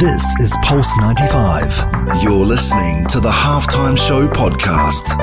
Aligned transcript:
This 0.00 0.24
is 0.40 0.56
Pulse 0.62 0.96
95. 0.96 2.22
You're 2.22 2.32
listening 2.32 3.04
to 3.08 3.20
the 3.20 3.28
Halftime 3.28 3.98
Show 3.98 4.26
podcast. 4.28 5.14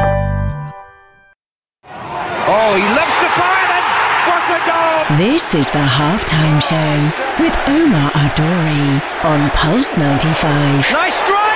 Oh, 1.84 2.76
he 2.76 2.84
loves 2.94 3.18
to 3.18 3.30
fire 3.34 3.68
then. 3.74 3.84
What 4.30 4.44
a 4.54 4.60
goal! 4.70 5.18
This 5.18 5.56
is 5.56 5.72
the 5.72 5.80
halftime 5.80 6.62
show 6.62 7.44
with 7.44 7.58
Omar 7.68 8.12
Adori 8.12 9.02
on 9.26 9.50
Pulse 9.50 9.98
95. 9.98 10.94
Nice 10.94 11.16
strike. 11.16 11.47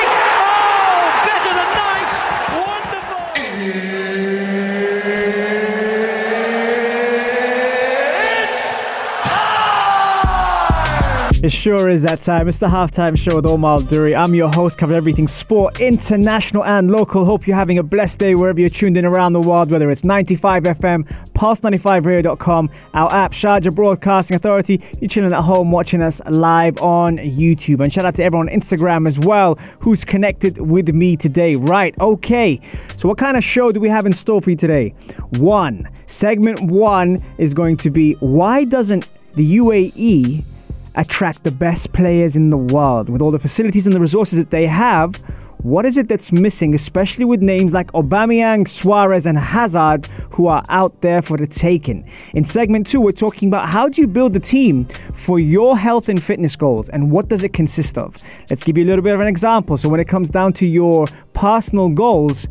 It 11.43 11.51
sure 11.51 11.89
is 11.89 12.03
that 12.03 12.21
time. 12.21 12.47
It's 12.47 12.59
the 12.59 12.67
halftime 12.67 13.17
show 13.17 13.37
with 13.37 13.47
Omar 13.47 13.79
Duri. 13.79 14.15
I'm 14.15 14.35
your 14.35 14.49
host, 14.49 14.77
covering 14.77 14.97
everything 14.97 15.27
sport, 15.27 15.81
international 15.81 16.63
and 16.63 16.91
local. 16.91 17.25
Hope 17.25 17.47
you're 17.47 17.55
having 17.55 17.79
a 17.79 17.83
blessed 17.83 18.19
day 18.19 18.35
wherever 18.35 18.59
you're 18.59 18.69
tuned 18.69 18.95
in 18.95 19.05
around 19.05 19.33
the 19.33 19.41
world, 19.41 19.71
whether 19.71 19.89
it's 19.89 20.03
95 20.03 20.61
FM, 20.61 21.31
pulse95radio.com, 21.33 22.69
our 22.93 23.11
app, 23.11 23.31
Sharjah 23.31 23.75
Broadcasting 23.75 24.35
Authority. 24.35 24.83
You're 24.99 25.09
chilling 25.09 25.33
at 25.33 25.41
home 25.41 25.71
watching 25.71 26.03
us 26.03 26.21
live 26.27 26.79
on 26.79 27.17
YouTube. 27.17 27.79
And 27.83 27.91
shout 27.91 28.05
out 28.05 28.13
to 28.17 28.23
everyone 28.23 28.47
on 28.47 28.55
Instagram 28.55 29.07
as 29.07 29.17
well 29.17 29.57
who's 29.79 30.05
connected 30.05 30.59
with 30.59 30.89
me 30.89 31.17
today. 31.17 31.55
Right, 31.55 31.99
okay. 31.99 32.61
So, 32.97 33.07
what 33.09 33.17
kind 33.17 33.35
of 33.35 33.43
show 33.43 33.71
do 33.71 33.79
we 33.79 33.89
have 33.89 34.05
in 34.05 34.13
store 34.13 34.41
for 34.43 34.51
you 34.51 34.55
today? 34.55 34.93
One, 35.39 35.89
segment 36.05 36.61
one 36.61 37.17
is 37.39 37.55
going 37.55 37.77
to 37.77 37.89
be 37.89 38.13
why 38.19 38.63
doesn't 38.63 39.09
the 39.33 39.57
UAE 39.57 40.45
attract 40.95 41.43
the 41.43 41.51
best 41.51 41.93
players 41.93 42.35
in 42.35 42.49
the 42.49 42.57
world 42.57 43.09
with 43.09 43.21
all 43.21 43.31
the 43.31 43.39
facilities 43.39 43.87
and 43.87 43.95
the 43.95 43.99
resources 43.99 44.37
that 44.37 44.51
they 44.51 44.67
have. 44.67 45.15
What 45.63 45.85
is 45.85 45.95
it 45.95 46.07
that's 46.07 46.31
missing, 46.31 46.73
especially 46.73 47.23
with 47.23 47.39
names 47.39 47.71
like 47.71 47.91
Aubameyang, 47.91 48.67
Suarez, 48.67 49.27
and 49.27 49.37
Hazard, 49.37 50.07
who 50.31 50.47
are 50.47 50.63
out 50.69 51.01
there 51.01 51.21
for 51.21 51.37
the 51.37 51.45
taking? 51.45 52.09
In 52.33 52.43
segment 52.43 52.87
two, 52.87 52.99
we're 52.99 53.11
talking 53.11 53.47
about 53.47 53.69
how 53.69 53.87
do 53.87 54.01
you 54.01 54.07
build 54.07 54.35
a 54.35 54.39
team 54.39 54.85
for 55.13 55.39
your 55.39 55.77
health 55.77 56.09
and 56.09 56.21
fitness 56.21 56.55
goals, 56.55 56.89
and 56.89 57.11
what 57.11 57.29
does 57.29 57.43
it 57.43 57.53
consist 57.53 57.99
of? 57.99 58.17
Let's 58.49 58.63
give 58.63 58.75
you 58.75 58.85
a 58.85 58.87
little 58.87 59.03
bit 59.03 59.13
of 59.13 59.21
an 59.21 59.27
example. 59.27 59.77
So, 59.77 59.87
when 59.87 59.99
it 59.99 60.07
comes 60.07 60.31
down 60.31 60.53
to 60.53 60.65
your 60.65 61.05
personal 61.33 61.89
goals, 61.89 62.47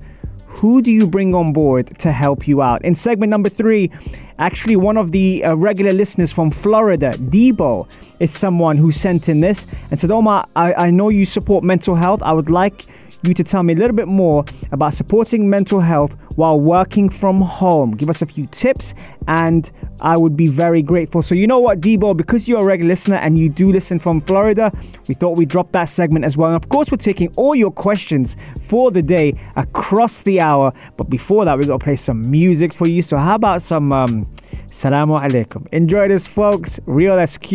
who 0.50 0.82
do 0.82 0.90
you 0.90 1.06
bring 1.06 1.34
on 1.34 1.52
board 1.52 1.96
to 1.98 2.12
help 2.12 2.46
you 2.48 2.60
out? 2.60 2.84
In 2.84 2.94
segment 2.94 3.30
number 3.30 3.48
three, 3.48 3.90
actually, 4.38 4.76
one 4.76 4.96
of 4.96 5.12
the 5.12 5.44
uh, 5.44 5.54
regular 5.54 5.92
listeners 5.92 6.32
from 6.32 6.50
Florida, 6.50 7.12
Debo, 7.12 7.88
is 8.18 8.32
someone 8.32 8.76
who 8.76 8.90
sent 8.90 9.28
in 9.28 9.40
this 9.40 9.66
and 9.90 9.98
said, 9.98 10.10
Omar, 10.10 10.46
I, 10.56 10.74
I 10.74 10.90
know 10.90 11.08
you 11.08 11.24
support 11.24 11.62
mental 11.64 11.94
health. 11.94 12.20
I 12.22 12.32
would 12.32 12.50
like 12.50 12.86
you 13.22 13.34
to 13.34 13.44
tell 13.44 13.62
me 13.62 13.74
a 13.74 13.76
little 13.76 13.96
bit 13.96 14.08
more 14.08 14.44
about 14.72 14.94
supporting 14.94 15.48
mental 15.48 15.80
health 15.80 16.16
while 16.36 16.58
working 16.58 17.08
from 17.08 17.40
home. 17.40 17.96
Give 17.96 18.08
us 18.08 18.22
a 18.22 18.26
few 18.26 18.46
tips, 18.46 18.94
and 19.28 19.70
I 20.00 20.16
would 20.16 20.36
be 20.36 20.46
very 20.46 20.82
grateful. 20.82 21.22
So, 21.22 21.34
you 21.34 21.46
know 21.46 21.58
what, 21.58 21.80
Debo, 21.80 22.16
because 22.16 22.48
you're 22.48 22.62
a 22.62 22.64
regular 22.64 22.88
listener 22.88 23.16
and 23.16 23.38
you 23.38 23.48
do 23.48 23.70
listen 23.70 23.98
from 23.98 24.20
Florida, 24.20 24.72
we 25.08 25.14
thought 25.14 25.36
we'd 25.36 25.48
drop 25.48 25.72
that 25.72 25.84
segment 25.84 26.24
as 26.24 26.36
well. 26.36 26.48
And 26.48 26.56
of 26.56 26.68
course, 26.68 26.90
we're 26.90 26.96
taking 26.96 27.30
all 27.36 27.54
your 27.54 27.70
questions 27.70 28.36
for 28.62 28.90
the 28.90 29.02
day 29.02 29.38
across 29.56 30.22
the 30.22 30.40
hour. 30.40 30.72
But 30.96 31.10
before 31.10 31.44
that, 31.44 31.58
we're 31.58 31.66
going 31.66 31.78
to 31.78 31.84
play 31.84 31.96
some 31.96 32.28
music 32.30 32.72
for 32.72 32.88
you. 32.88 33.02
So, 33.02 33.16
how 33.18 33.34
about 33.34 33.62
some 33.62 33.92
um, 33.92 34.26
Salamu 34.66 35.20
Alaikum? 35.20 35.66
Enjoy 35.72 36.08
this, 36.08 36.26
folks. 36.26 36.80
Real 36.86 37.24
SQ. 37.26 37.50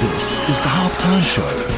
This 0.00 0.40
is 0.48 0.60
the 0.60 0.68
Halftime 0.68 1.22
Show 1.22 1.77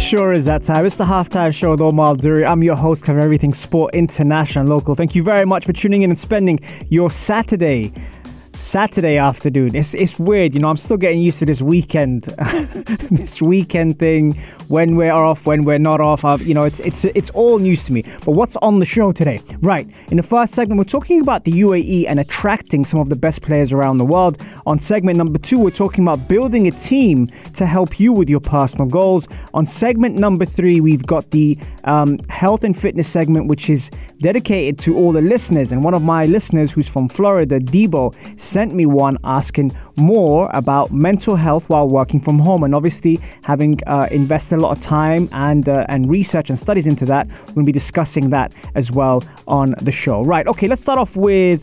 Sure 0.00 0.32
is 0.32 0.46
that 0.46 0.62
time. 0.62 0.86
It's 0.86 0.96
the 0.96 1.04
halftime 1.04 1.54
show 1.54 1.72
with 1.72 1.80
Omar 1.82 2.16
Duri. 2.16 2.44
I'm 2.44 2.62
your 2.62 2.74
host, 2.74 3.04
covering 3.04 3.22
everything 3.22 3.52
sport, 3.52 3.94
international, 3.94 4.66
local. 4.66 4.94
Thank 4.94 5.14
you 5.14 5.22
very 5.22 5.44
much 5.44 5.66
for 5.66 5.72
tuning 5.72 6.02
in 6.02 6.10
and 6.10 6.18
spending 6.18 6.58
your 6.88 7.10
Saturday. 7.10 7.92
Saturday 8.60 9.16
afternoon. 9.16 9.74
It's 9.74 9.94
it's 9.94 10.18
weird, 10.18 10.54
you 10.54 10.60
know. 10.60 10.68
I'm 10.68 10.76
still 10.76 10.96
getting 10.96 11.20
used 11.20 11.38
to 11.40 11.46
this 11.46 11.62
weekend, 11.62 12.24
this 13.10 13.40
weekend 13.40 13.98
thing. 13.98 14.40
When 14.68 14.94
we're 14.94 15.12
off, 15.12 15.46
when 15.46 15.62
we're 15.62 15.78
not 15.78 16.00
off. 16.00 16.24
Uh, 16.24 16.38
you 16.40 16.54
know, 16.54 16.64
it's 16.64 16.78
it's 16.80 17.04
it's 17.06 17.30
all 17.30 17.58
news 17.58 17.82
to 17.84 17.92
me. 17.92 18.02
But 18.24 18.32
what's 18.32 18.56
on 18.56 18.78
the 18.78 18.86
show 18.86 19.12
today? 19.12 19.40
Right. 19.60 19.88
In 20.10 20.18
the 20.18 20.22
first 20.22 20.54
segment, 20.54 20.78
we're 20.78 20.84
talking 20.84 21.20
about 21.20 21.44
the 21.44 21.52
UAE 21.52 22.04
and 22.06 22.20
attracting 22.20 22.84
some 22.84 23.00
of 23.00 23.08
the 23.08 23.16
best 23.16 23.42
players 23.42 23.72
around 23.72 23.98
the 23.98 24.04
world. 24.04 24.40
On 24.66 24.78
segment 24.78 25.16
number 25.16 25.38
two, 25.38 25.58
we're 25.58 25.70
talking 25.70 26.04
about 26.04 26.28
building 26.28 26.68
a 26.68 26.70
team 26.70 27.28
to 27.54 27.66
help 27.66 27.98
you 27.98 28.12
with 28.12 28.28
your 28.28 28.40
personal 28.40 28.86
goals. 28.86 29.26
On 29.54 29.66
segment 29.66 30.16
number 30.16 30.44
three, 30.44 30.80
we've 30.80 31.06
got 31.06 31.30
the 31.30 31.58
um, 31.84 32.18
health 32.28 32.62
and 32.62 32.78
fitness 32.78 33.08
segment, 33.08 33.48
which 33.48 33.70
is 33.70 33.90
dedicated 34.18 34.78
to 34.78 34.96
all 34.96 35.12
the 35.12 35.22
listeners. 35.22 35.72
And 35.72 35.82
one 35.82 35.94
of 35.94 36.02
my 36.02 36.26
listeners, 36.26 36.70
who's 36.70 36.86
from 36.86 37.08
Florida, 37.08 37.58
Debo, 37.58 38.14
sent 38.50 38.74
me 38.74 38.84
one 38.86 39.16
asking 39.24 39.72
more 39.96 40.50
about 40.52 40.90
mental 40.92 41.36
health 41.36 41.68
while 41.68 41.88
working 41.88 42.20
from 42.20 42.38
home. 42.38 42.62
And 42.64 42.74
obviously, 42.74 43.20
having 43.44 43.78
uh, 43.86 44.08
invested 44.10 44.56
a 44.56 44.62
lot 44.62 44.76
of 44.76 44.82
time 44.82 45.28
and 45.32 45.68
uh, 45.68 45.86
and 45.88 46.10
research 46.10 46.50
and 46.50 46.58
studies 46.58 46.86
into 46.86 47.04
that, 47.06 47.28
we'll 47.54 47.64
be 47.64 47.72
discussing 47.72 48.30
that 48.30 48.52
as 48.74 48.90
well 48.90 49.22
on 49.46 49.74
the 49.80 49.92
show. 49.92 50.22
Right. 50.22 50.46
Okay. 50.46 50.68
Let's 50.68 50.82
start 50.82 50.98
off 50.98 51.16
with. 51.16 51.62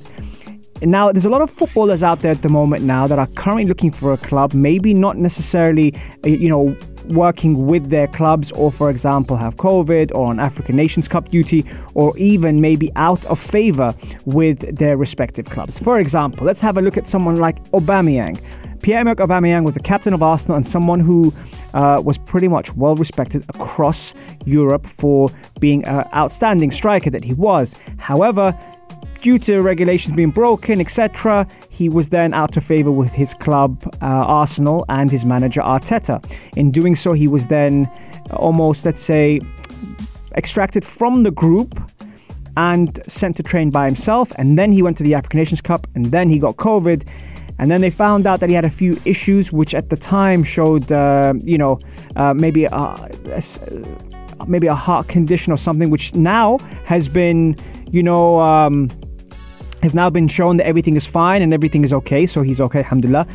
Now, 0.81 1.11
there's 1.11 1.25
a 1.25 1.29
lot 1.29 1.41
of 1.41 1.49
footballers 1.49 2.03
out 2.03 2.19
there 2.21 2.31
at 2.31 2.43
the 2.43 2.49
moment 2.49 2.83
now 2.83 3.07
that 3.07 3.17
are 3.17 3.25
currently 3.27 3.65
looking 3.65 3.89
for 3.89 4.13
a 4.13 4.17
club, 4.17 4.53
maybe 4.53 4.93
not 4.93 5.17
necessarily, 5.17 5.95
uh, 6.23 6.27
you 6.27 6.49
know, 6.49 6.77
working 7.09 7.66
with 7.66 7.90
their 7.90 8.07
clubs, 8.07 8.51
or 8.51 8.72
for 8.72 8.90
example, 8.90 9.38
have 9.38 9.56
COVID 9.56 10.12
or 10.13 10.28
on 10.28 10.40
African 10.40 10.75
Nations 10.75 11.07
Cup 11.07 11.29
duty, 11.29 11.66
or 11.94 12.18
even 12.18 12.62
maybe 12.62 12.91
out 12.95 13.23
of 13.25 13.40
favor 13.40 13.94
with 14.25 14.75
their 14.75 14.97
respective 14.97 15.50
clubs. 15.50 15.78
For 15.78 16.00
example, 16.00 16.45
let's 16.45 16.62
have 16.62 16.78
a 16.78 16.81
look 16.81 16.97
at 16.97 17.07
someone 17.07 17.35
like 17.35 17.63
Aubameyang. 17.72 18.41
Pierre-Emerick 18.81 19.18
Aubameyang 19.18 19.66
was 19.66 19.73
the 19.73 19.79
captain 19.79 20.13
of 20.13 20.22
Arsenal 20.22 20.56
and 20.56 20.66
someone 20.66 21.00
who 21.00 21.34
uh, 21.73 22.01
was 22.03 22.18
pretty 22.18 22.47
much 22.47 22.75
well 22.75 22.95
respected 22.95 23.44
across 23.50 24.13
Europe 24.45 24.85
for 24.85 25.29
being 25.59 25.84
an 25.85 26.06
outstanding 26.13 26.72
striker 26.72 27.09
that 27.09 27.24
he 27.24 27.34
was. 27.34 27.75
However, 27.97 28.57
due 29.27 29.38
to 29.38 29.61
regulations 29.61 30.15
being 30.15 30.31
broken, 30.31 30.79
etc., 30.79 31.45
he 31.69 31.89
was 31.89 32.07
then 32.07 32.33
out 32.33 32.55
of 32.55 32.63
favour 32.63 32.91
with 32.91 33.11
his 33.11 33.33
club, 33.33 33.83
uh, 34.01 34.05
Arsenal, 34.39 34.85
and 34.88 35.11
his 35.11 35.25
manager, 35.25 35.59
Arteta. 35.59 36.23
In 36.55 36.71
doing 36.71 36.95
so, 36.95 37.11
he 37.11 37.27
was 37.27 37.47
then 37.47 37.91
almost, 38.31 38.85
let's 38.85 39.01
say, 39.01 39.41
extracted 40.38 40.85
from 40.85 41.23
the 41.23 41.31
group 41.31 41.77
and 42.55 43.01
sent 43.05 43.35
to 43.35 43.43
train 43.43 43.69
by 43.69 43.85
himself. 43.85 44.31
And 44.38 44.57
then 44.57 44.71
he 44.71 44.81
went 44.81 44.95
to 44.99 45.03
the 45.03 45.13
African 45.13 45.39
Nations 45.39 45.59
Cup, 45.59 45.88
and 45.94 46.05
then 46.05 46.29
he 46.29 46.39
got 46.39 46.55
COVID. 46.55 47.05
And 47.59 47.69
then 47.69 47.81
they 47.81 47.89
found 47.89 48.25
out 48.25 48.39
that 48.39 48.47
he 48.47 48.55
had 48.55 48.63
a 48.63 48.69
few 48.69 48.97
issues, 49.03 49.51
which 49.51 49.75
at 49.75 49.89
the 49.89 49.97
time 49.97 50.41
showed, 50.41 50.89
uh, 50.89 51.33
you 51.44 51.57
know, 51.57 51.79
uh, 52.15 52.33
maybe 52.33 52.63
a, 52.63 52.77
a, 52.77 53.41
maybe 54.47 54.68
a 54.68 54.75
heart 54.75 55.09
condition 55.09 55.51
or 55.51 55.57
something, 55.57 55.89
which 55.89 56.15
now 56.15 56.59
has 56.85 57.09
been, 57.09 57.57
you 57.91 58.01
know, 58.01 58.39
um, 58.39 58.89
has 59.88 59.95
now 59.95 60.10
been 60.10 60.28
shown 60.28 60.57
that 60.57 60.68
everything 60.68 60.95
is 60.95 61.06
fine 61.06 61.42
and 61.42 61.54
everything 61.54 61.84
is 61.84 61.94
okay. 61.94 62.25
So 62.25 62.42
he's 62.42 62.62
okay, 62.62 62.80
alhamdulillah. 62.80 63.25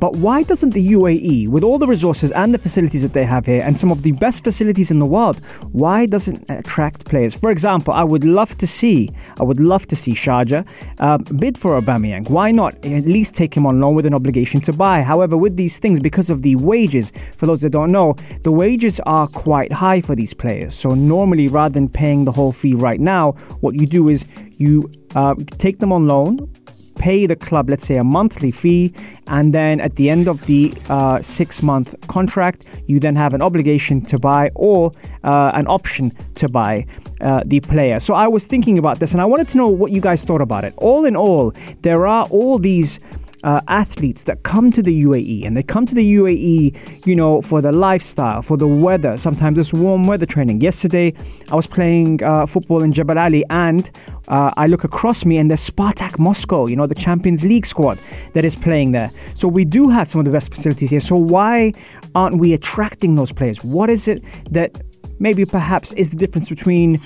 But 0.00 0.14
why 0.14 0.44
doesn't 0.44 0.70
the 0.70 0.92
UAE, 0.92 1.48
with 1.48 1.64
all 1.64 1.76
the 1.76 1.86
resources 1.86 2.30
and 2.30 2.54
the 2.54 2.58
facilities 2.58 3.02
that 3.02 3.14
they 3.14 3.24
have 3.24 3.46
here, 3.46 3.62
and 3.62 3.76
some 3.76 3.90
of 3.90 4.02
the 4.02 4.12
best 4.12 4.44
facilities 4.44 4.92
in 4.92 5.00
the 5.00 5.06
world, 5.06 5.40
why 5.72 6.06
doesn't 6.06 6.44
attract 6.48 7.04
players? 7.04 7.34
For 7.34 7.50
example, 7.50 7.92
I 7.92 8.04
would 8.04 8.24
love 8.24 8.56
to 8.58 8.66
see, 8.66 9.10
I 9.40 9.42
would 9.42 9.58
love 9.58 9.88
to 9.88 9.96
see 9.96 10.12
Sharjah 10.12 10.64
um, 11.00 11.24
bid 11.36 11.58
for 11.58 11.80
Aubameyang. 11.80 12.30
Why 12.30 12.52
not 12.52 12.74
at 12.84 13.06
least 13.06 13.34
take 13.34 13.56
him 13.56 13.66
on 13.66 13.80
loan 13.80 13.96
with 13.96 14.06
an 14.06 14.14
obligation 14.14 14.60
to 14.62 14.72
buy? 14.72 15.02
However, 15.02 15.36
with 15.36 15.56
these 15.56 15.80
things, 15.80 15.98
because 15.98 16.30
of 16.30 16.42
the 16.42 16.54
wages, 16.54 17.12
for 17.36 17.46
those 17.46 17.62
that 17.62 17.70
don't 17.70 17.90
know, 17.90 18.14
the 18.44 18.52
wages 18.52 19.00
are 19.00 19.26
quite 19.26 19.72
high 19.72 20.00
for 20.00 20.14
these 20.14 20.32
players. 20.32 20.76
So 20.76 20.90
normally, 20.90 21.48
rather 21.48 21.74
than 21.74 21.88
paying 21.88 22.24
the 22.24 22.32
whole 22.32 22.52
fee 22.52 22.74
right 22.74 23.00
now, 23.00 23.32
what 23.62 23.74
you 23.74 23.86
do 23.86 24.08
is 24.08 24.24
you 24.58 24.90
uh, 25.14 25.34
take 25.58 25.78
them 25.78 25.92
on 25.92 26.06
loan 26.06 26.48
pay 26.98 27.26
the 27.26 27.36
club, 27.36 27.70
let's 27.70 27.86
say, 27.86 27.96
a 27.96 28.04
monthly 28.04 28.50
fee, 28.50 28.92
and 29.28 29.54
then 29.54 29.80
at 29.80 29.96
the 29.96 30.10
end 30.10 30.28
of 30.28 30.44
the 30.46 30.74
uh, 30.88 31.22
six 31.22 31.62
month 31.62 31.94
contract, 32.08 32.64
you 32.86 33.00
then 33.00 33.16
have 33.16 33.32
an 33.32 33.40
obligation 33.40 34.00
to 34.02 34.18
buy 34.18 34.50
or 34.54 34.92
uh, 35.24 35.50
an 35.54 35.66
option 35.68 36.12
to 36.34 36.48
buy 36.48 36.84
uh, 37.20 37.42
the 37.46 37.60
player. 37.60 38.00
So 38.00 38.14
I 38.14 38.28
was 38.28 38.46
thinking 38.46 38.78
about 38.78 38.98
this 38.98 39.12
and 39.12 39.22
I 39.22 39.24
wanted 39.24 39.48
to 39.48 39.56
know 39.56 39.68
what 39.68 39.92
you 39.92 40.00
guys 40.00 40.24
thought 40.24 40.42
about 40.42 40.64
it. 40.64 40.74
All 40.76 41.04
in 41.04 41.16
all, 41.16 41.54
there 41.82 42.06
are 42.06 42.26
all 42.26 42.58
these 42.58 43.00
uh, 43.44 43.60
athletes 43.68 44.24
that 44.24 44.42
come 44.42 44.72
to 44.72 44.82
the 44.82 45.04
UAE 45.04 45.46
and 45.46 45.56
they 45.56 45.62
come 45.62 45.86
to 45.86 45.94
the 45.94 46.14
UAE, 46.16 47.06
you 47.06 47.14
know, 47.14 47.40
for 47.42 47.60
the 47.60 47.72
lifestyle, 47.72 48.42
for 48.42 48.56
the 48.56 48.66
weather. 48.66 49.16
Sometimes 49.16 49.58
it's 49.58 49.72
warm 49.72 50.06
weather 50.06 50.26
training. 50.26 50.60
Yesterday, 50.60 51.14
I 51.50 51.54
was 51.54 51.66
playing 51.66 52.22
uh, 52.22 52.46
football 52.46 52.82
in 52.82 52.92
Jebel 52.92 53.18
Ali 53.18 53.44
and 53.50 53.90
uh, 54.28 54.52
I 54.56 54.66
look 54.66 54.84
across 54.84 55.24
me 55.24 55.38
and 55.38 55.50
there's 55.50 55.68
Spartak 55.68 56.18
Moscow, 56.18 56.66
you 56.66 56.76
know, 56.76 56.86
the 56.86 56.94
Champions 56.94 57.44
League 57.44 57.66
squad 57.66 57.98
that 58.34 58.44
is 58.44 58.54
playing 58.54 58.92
there. 58.92 59.10
So 59.34 59.48
we 59.48 59.64
do 59.64 59.88
have 59.88 60.06
some 60.08 60.20
of 60.20 60.24
the 60.24 60.30
best 60.30 60.50
facilities 60.50 60.90
here. 60.90 61.00
So 61.00 61.16
why 61.16 61.72
aren't 62.14 62.38
we 62.38 62.52
attracting 62.52 63.16
those 63.16 63.32
players? 63.32 63.64
What 63.64 63.90
is 63.90 64.06
it 64.06 64.22
that 64.50 64.80
maybe 65.18 65.44
perhaps 65.44 65.92
is 65.92 66.10
the 66.10 66.16
difference 66.16 66.48
between 66.48 67.00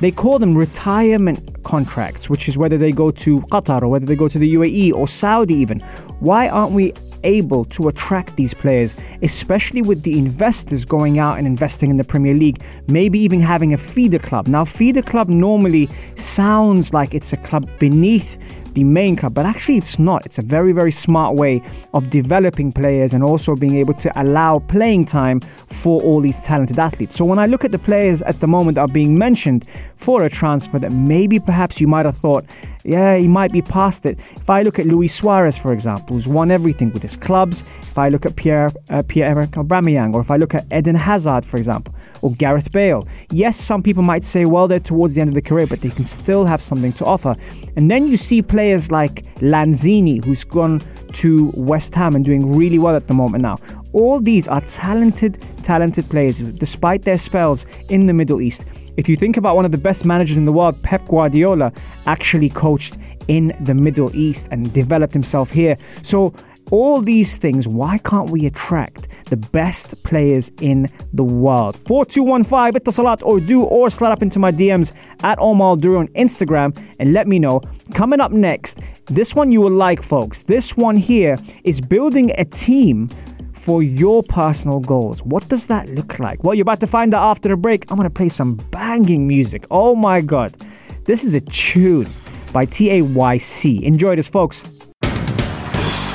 they 0.00 0.12
call 0.12 0.38
them 0.38 0.56
retirement 0.56 1.62
contracts, 1.64 2.30
which 2.30 2.48
is 2.48 2.56
whether 2.56 2.78
they 2.78 2.92
go 2.92 3.10
to 3.10 3.40
Qatar 3.40 3.82
or 3.82 3.88
whether 3.88 4.06
they 4.06 4.14
go 4.14 4.28
to 4.28 4.38
the 4.38 4.54
UAE 4.54 4.92
or 4.92 5.08
Saudi 5.08 5.54
even. 5.54 5.80
Why 6.20 6.48
aren't 6.48 6.72
we 6.72 6.92
able 7.24 7.64
to 7.66 7.88
attract 7.88 8.36
these 8.36 8.54
players, 8.54 8.96
especially 9.22 9.82
with 9.82 10.02
the 10.02 10.18
investors 10.18 10.84
going 10.84 11.18
out 11.18 11.38
and 11.38 11.46
investing 11.46 11.90
in 11.90 11.96
the 11.96 12.04
Premier 12.04 12.34
League, 12.34 12.62
maybe 12.86 13.18
even 13.18 13.40
having 13.40 13.72
a 13.72 13.78
feeder 13.78 14.18
club. 14.18 14.46
Now, 14.46 14.64
feeder 14.64 15.02
club 15.02 15.28
normally 15.28 15.88
sounds 16.14 16.92
like 16.92 17.14
it's 17.14 17.32
a 17.32 17.36
club 17.36 17.68
beneath 17.78 18.36
the 18.78 18.84
main 18.84 19.16
club, 19.16 19.34
but 19.34 19.44
actually 19.44 19.76
it's 19.76 19.98
not. 19.98 20.24
It's 20.24 20.38
a 20.38 20.42
very, 20.42 20.72
very 20.72 20.92
smart 20.92 21.34
way 21.34 21.62
of 21.94 22.10
developing 22.10 22.70
players 22.70 23.12
and 23.12 23.24
also 23.24 23.56
being 23.56 23.76
able 23.76 23.94
to 23.94 24.08
allow 24.22 24.60
playing 24.60 25.04
time 25.04 25.40
for 25.82 26.00
all 26.02 26.20
these 26.20 26.40
talented 26.42 26.78
athletes. 26.78 27.16
So 27.16 27.24
when 27.24 27.40
I 27.40 27.46
look 27.46 27.64
at 27.64 27.72
the 27.72 27.78
players 27.78 28.22
at 28.22 28.38
the 28.38 28.46
moment 28.46 28.76
that 28.76 28.82
are 28.82 28.94
being 29.00 29.18
mentioned 29.18 29.66
for 29.96 30.24
a 30.24 30.30
transfer 30.30 30.78
that 30.78 30.92
maybe 30.92 31.40
perhaps 31.40 31.80
you 31.80 31.88
might 31.88 32.06
have 32.06 32.18
thought, 32.18 32.44
yeah, 32.84 33.16
he 33.16 33.26
might 33.26 33.52
be 33.52 33.62
past 33.62 34.06
it. 34.06 34.16
If 34.36 34.48
I 34.48 34.62
look 34.62 34.78
at 34.78 34.86
Luis 34.86 35.12
Suarez, 35.12 35.58
for 35.58 35.72
example, 35.72 36.14
who's 36.14 36.28
won 36.28 36.50
everything 36.52 36.92
with 36.92 37.02
his 37.02 37.16
clubs, 37.16 37.64
if 37.82 37.98
I 37.98 38.08
look 38.08 38.24
at 38.26 38.36
Pierre 38.36 38.70
uh, 38.90 39.02
Pierre-Emerick 39.08 39.50
Aubameyang, 39.62 40.14
or 40.14 40.20
if 40.20 40.30
I 40.30 40.36
look 40.36 40.54
at 40.54 40.64
Eden 40.72 40.94
Hazard, 40.94 41.44
for 41.44 41.56
example, 41.56 41.92
or 42.22 42.32
Gareth 42.32 42.72
Bale, 42.72 43.06
yes, 43.30 43.56
some 43.56 43.82
people 43.82 44.02
might 44.02 44.24
say, 44.24 44.44
well, 44.44 44.68
they're 44.68 44.80
towards 44.80 45.14
the 45.14 45.20
end 45.20 45.28
of 45.28 45.34
the 45.34 45.42
career, 45.42 45.66
but 45.66 45.80
they 45.80 45.90
can 45.90 46.04
still 46.04 46.44
have 46.44 46.60
something 46.62 46.92
to 46.94 47.04
offer. 47.04 47.34
And 47.76 47.90
then 47.90 48.06
you 48.06 48.16
see 48.16 48.42
players 48.42 48.90
like 48.90 49.24
Lanzini, 49.36 50.24
who's 50.24 50.44
gone 50.44 50.82
to 51.14 51.52
West 51.54 51.94
Ham 51.94 52.14
and 52.14 52.24
doing 52.24 52.56
really 52.56 52.78
well 52.78 52.96
at 52.96 53.06
the 53.06 53.14
moment 53.14 53.42
now. 53.42 53.58
All 53.92 54.20
these 54.20 54.48
are 54.48 54.60
talented, 54.62 55.44
talented 55.62 56.08
players, 56.08 56.38
despite 56.38 57.02
their 57.02 57.18
spells 57.18 57.66
in 57.88 58.06
the 58.06 58.12
Middle 58.12 58.40
East. 58.40 58.64
If 58.96 59.08
you 59.08 59.16
think 59.16 59.36
about 59.36 59.54
one 59.54 59.64
of 59.64 59.70
the 59.70 59.78
best 59.78 60.04
managers 60.04 60.36
in 60.36 60.44
the 60.44 60.52
world, 60.52 60.82
Pep 60.82 61.06
Guardiola 61.06 61.72
actually 62.06 62.48
coached 62.48 62.98
in 63.28 63.56
the 63.60 63.74
Middle 63.74 64.14
East 64.16 64.48
and 64.50 64.72
developed 64.72 65.12
himself 65.12 65.50
here. 65.50 65.76
So, 66.02 66.34
all 66.70 67.00
these 67.00 67.36
things, 67.36 67.66
why 67.66 67.98
can't 67.98 68.30
we 68.30 68.46
attract 68.46 69.08
the 69.26 69.36
best 69.36 70.02
players 70.02 70.50
in 70.60 70.88
the 71.12 71.24
world? 71.24 71.76
4215 71.76 72.80
Etisalat 72.80 73.22
or 73.22 73.40
do 73.40 73.64
or 73.64 73.90
slide 73.90 74.12
up 74.12 74.22
into 74.22 74.38
my 74.38 74.52
DMs 74.52 74.92
at 75.22 75.38
Omar 75.38 75.76
Duru 75.76 76.00
on 76.00 76.08
Instagram 76.08 76.76
and 76.98 77.12
let 77.12 77.26
me 77.26 77.38
know. 77.38 77.60
Coming 77.94 78.20
up 78.20 78.32
next, 78.32 78.80
this 79.06 79.34
one 79.34 79.52
you 79.52 79.60
will 79.60 79.72
like, 79.72 80.02
folks. 80.02 80.42
This 80.42 80.76
one 80.76 80.96
here 80.96 81.38
is 81.64 81.80
building 81.80 82.32
a 82.36 82.44
team 82.44 83.08
for 83.54 83.82
your 83.82 84.22
personal 84.22 84.80
goals. 84.80 85.22
What 85.22 85.48
does 85.48 85.66
that 85.66 85.88
look 85.90 86.18
like? 86.18 86.44
Well, 86.44 86.54
you're 86.54 86.62
about 86.62 86.80
to 86.80 86.86
find 86.86 87.14
out 87.14 87.22
after 87.22 87.48
the 87.48 87.56
break. 87.56 87.90
I'm 87.90 87.96
going 87.96 88.08
to 88.08 88.14
play 88.14 88.28
some 88.28 88.54
banging 88.70 89.26
music. 89.26 89.66
Oh 89.70 89.94
my 89.94 90.20
God. 90.20 90.56
This 91.04 91.24
is 91.24 91.34
a 91.34 91.40
tune 91.40 92.12
by 92.52 92.66
TAYC. 92.66 93.82
Enjoy 93.82 94.16
this, 94.16 94.28
folks. 94.28 94.62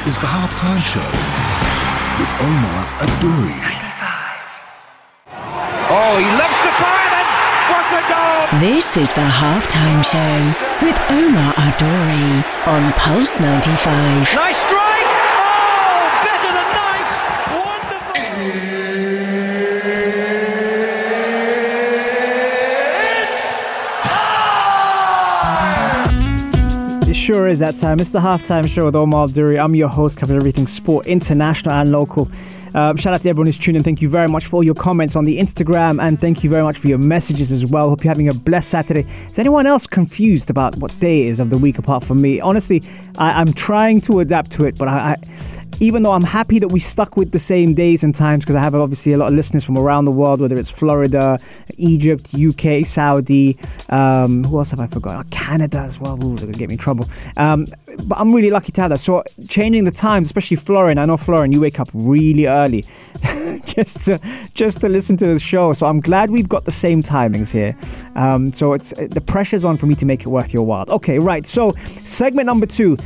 This 0.03 0.15
is 0.15 0.19
the 0.19 0.27
halftime 0.27 0.83
show 0.83 0.99
with 2.19 2.31
Omar 2.41 2.83
Adouri. 2.99 3.55
Oh, 5.87 6.19
he 6.19 6.27
loves 6.27 6.59
the 6.59 6.73
fire 6.75 7.09
then. 7.15 7.27
What 7.71 7.87
a 7.87 8.03
goal! 8.11 8.59
This 8.59 8.97
is 8.97 9.13
the 9.13 9.21
halftime 9.21 10.03
show 10.03 10.85
with 10.85 10.99
Omar 11.09 11.53
Adouri 11.53 12.43
on 12.67 12.91
Pulse 12.93 13.39
95. 13.39 14.35
Nice 14.35 14.57
strike! 14.57 14.92
Sure 27.23 27.47
is 27.47 27.59
that 27.59 27.73
time. 27.77 28.01
It's 28.01 28.09
the 28.09 28.19
halftime 28.19 28.67
show 28.67 28.83
with 28.83 28.97
Omar 28.97 29.29
Duri. 29.29 29.57
I'm 29.57 29.75
your 29.75 29.87
host, 29.87 30.17
covering 30.17 30.37
everything 30.37 30.67
sport, 30.67 31.07
international 31.07 31.73
and 31.73 31.89
local. 31.89 32.29
Um, 32.75 32.97
shout 32.97 33.13
out 33.13 33.21
to 33.21 33.29
everyone 33.29 33.45
who's 33.45 33.57
tuned 33.57 33.77
in. 33.77 33.83
Thank 33.83 34.01
you 34.01 34.09
very 34.09 34.27
much 34.27 34.45
for 34.45 34.57
all 34.57 34.63
your 34.63 34.75
comments 34.75 35.15
on 35.15 35.23
the 35.23 35.37
Instagram 35.37 36.03
and 36.03 36.19
thank 36.19 36.43
you 36.43 36.49
very 36.49 36.63
much 36.63 36.77
for 36.77 36.89
your 36.89 36.97
messages 36.97 37.53
as 37.53 37.65
well. 37.65 37.87
Hope 37.87 38.03
you're 38.03 38.11
having 38.11 38.27
a 38.27 38.33
blessed 38.33 38.69
Saturday. 38.69 39.07
Is 39.29 39.39
anyone 39.39 39.65
else 39.65 39.87
confused 39.87 40.49
about 40.49 40.75
what 40.79 40.99
day 40.99 41.25
is 41.27 41.39
of 41.39 41.49
the 41.49 41.57
week 41.57 41.77
apart 41.77 42.03
from 42.03 42.21
me? 42.21 42.41
Honestly, 42.41 42.83
I, 43.17 43.39
I'm 43.39 43.53
trying 43.53 44.01
to 44.01 44.19
adapt 44.19 44.51
to 44.53 44.65
it, 44.65 44.77
but 44.77 44.89
I, 44.89 45.11
I 45.13 45.15
even 45.83 46.01
though 46.03 46.13
I'm 46.13 46.23
happy 46.23 46.59
that 46.59 46.69
we 46.69 46.79
stuck 46.79 47.17
with 47.17 47.31
the 47.31 47.39
same 47.39 47.73
days 47.73 48.03
and 48.03 48.15
times 48.15 48.45
because 48.45 48.55
I 48.55 48.61
have 48.61 48.73
obviously 48.73 49.11
a 49.11 49.17
lot 49.17 49.27
of 49.27 49.33
listeners 49.33 49.65
from 49.65 49.77
around 49.77 50.05
the 50.05 50.11
world, 50.11 50.39
whether 50.39 50.55
it's 50.55 50.69
Florida, 50.69 51.37
Egypt, 51.77 52.33
UK, 52.33 52.85
Saudi, 52.87 53.57
um, 53.89 54.45
who 54.45 54.59
else 54.59 54.71
have 54.71 54.79
I 54.79 54.87
forgotten? 54.87 55.19
Oh, 55.19 55.29
Canada 55.29 55.79
as 55.79 55.99
well. 55.99 56.13
Ooh, 56.23 56.37
they're 56.37 56.45
gonna 56.45 56.57
get 56.57 56.69
me 56.69 56.75
in 56.75 56.79
trouble. 56.79 57.05
Um, 57.35 57.67
but 58.05 58.17
I'm 58.17 58.33
really 58.33 58.49
lucky 58.49 58.71
to 58.71 58.81
have 58.81 58.91
that. 58.91 59.01
So 59.01 59.23
changing 59.49 59.83
the 59.83 59.91
times, 59.91 60.27
especially 60.27 60.55
Florin. 60.55 60.97
I 60.97 61.05
know 61.05 61.17
Florin, 61.17 61.51
you 61.51 61.59
wake 61.59 61.81
up 61.81 61.89
really 61.93 62.47
early 62.47 62.85
just 63.65 64.05
to 64.05 64.21
just 64.53 64.79
to 64.79 64.89
listen 64.89 65.17
to 65.17 65.27
the 65.27 65.39
show. 65.39 65.73
So 65.73 65.85
I'm 65.85 65.99
glad 65.99 66.31
we've 66.31 66.47
got 66.47 66.63
the 66.63 66.71
same 66.71 67.03
timings 67.03 67.51
here. 67.51 67.75
Um, 68.15 68.53
so 68.53 68.71
it's 68.71 68.93
the 68.93 69.21
pressure's 69.21 69.65
on 69.65 69.75
for 69.75 69.87
me 69.87 69.95
to 69.95 70.05
make 70.05 70.21
it 70.21 70.29
worth 70.29 70.53
your 70.53 70.65
while. 70.65 70.85
Okay, 70.87 71.19
right. 71.19 71.45
So 71.45 71.73
segment 72.03 72.45
number 72.45 72.67
two 72.67 72.97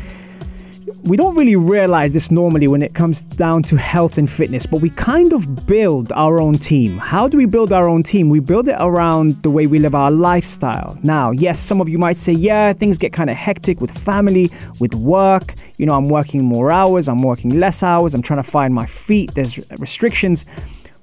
we 1.04 1.16
don't 1.16 1.36
really 1.36 1.56
realize 1.56 2.14
this 2.14 2.32
normally 2.32 2.68
when 2.68 2.82
it 2.82 2.94
comes 2.94 3.22
down 3.22 3.64
to 3.64 3.78
health 3.78 4.18
and 4.18 4.30
fitness, 4.30 4.66
but 4.66 4.82
we 4.82 4.90
kind 4.90 5.32
of 5.34 5.66
build 5.66 6.12
our 6.12 6.42
own 6.42 6.56
team. 6.56 6.98
How 6.98 7.28
do 7.28 7.38
we 7.38 7.46
build 7.46 7.72
our 7.72 7.88
own 7.88 8.04
team? 8.04 8.30
We 8.30 8.40
build 8.40 8.68
it 8.68 8.76
around 8.80 9.42
the 9.44 9.50
way 9.50 9.68
we 9.68 9.80
live 9.80 9.96
our 9.96 10.12
lifestyle. 10.12 10.98
Now, 11.04 11.32
yes, 11.32 11.60
some 11.60 11.80
of 11.82 11.88
you 11.88 11.98
might 11.98 12.18
say, 12.18 12.34
yeah, 12.34 12.74
things 12.74 12.98
get 12.98 13.14
kind 13.14 13.30
of 13.30 13.36
hectic 13.36 13.80
with 13.80 13.92
family, 13.92 14.50
with 14.80 14.96
work. 14.96 15.56
You 15.78 15.86
know, 15.86 15.94
I'm 15.94 16.10
working 16.10 16.44
more 16.44 16.72
hours, 16.72 17.08
I'm 17.08 17.22
working 17.22 17.60
less 17.60 17.84
hours, 17.84 18.14
I'm 18.14 18.22
trying 18.22 18.44
to 18.44 18.50
find 18.50 18.74
my 18.74 18.86
feet, 18.86 19.34
there's 19.36 19.58
restrictions. 19.80 20.46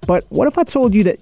But 0.06 0.24
what 0.28 0.48
if 0.48 0.58
I 0.58 0.64
told 0.64 0.94
you 0.94 1.04
that 1.04 1.20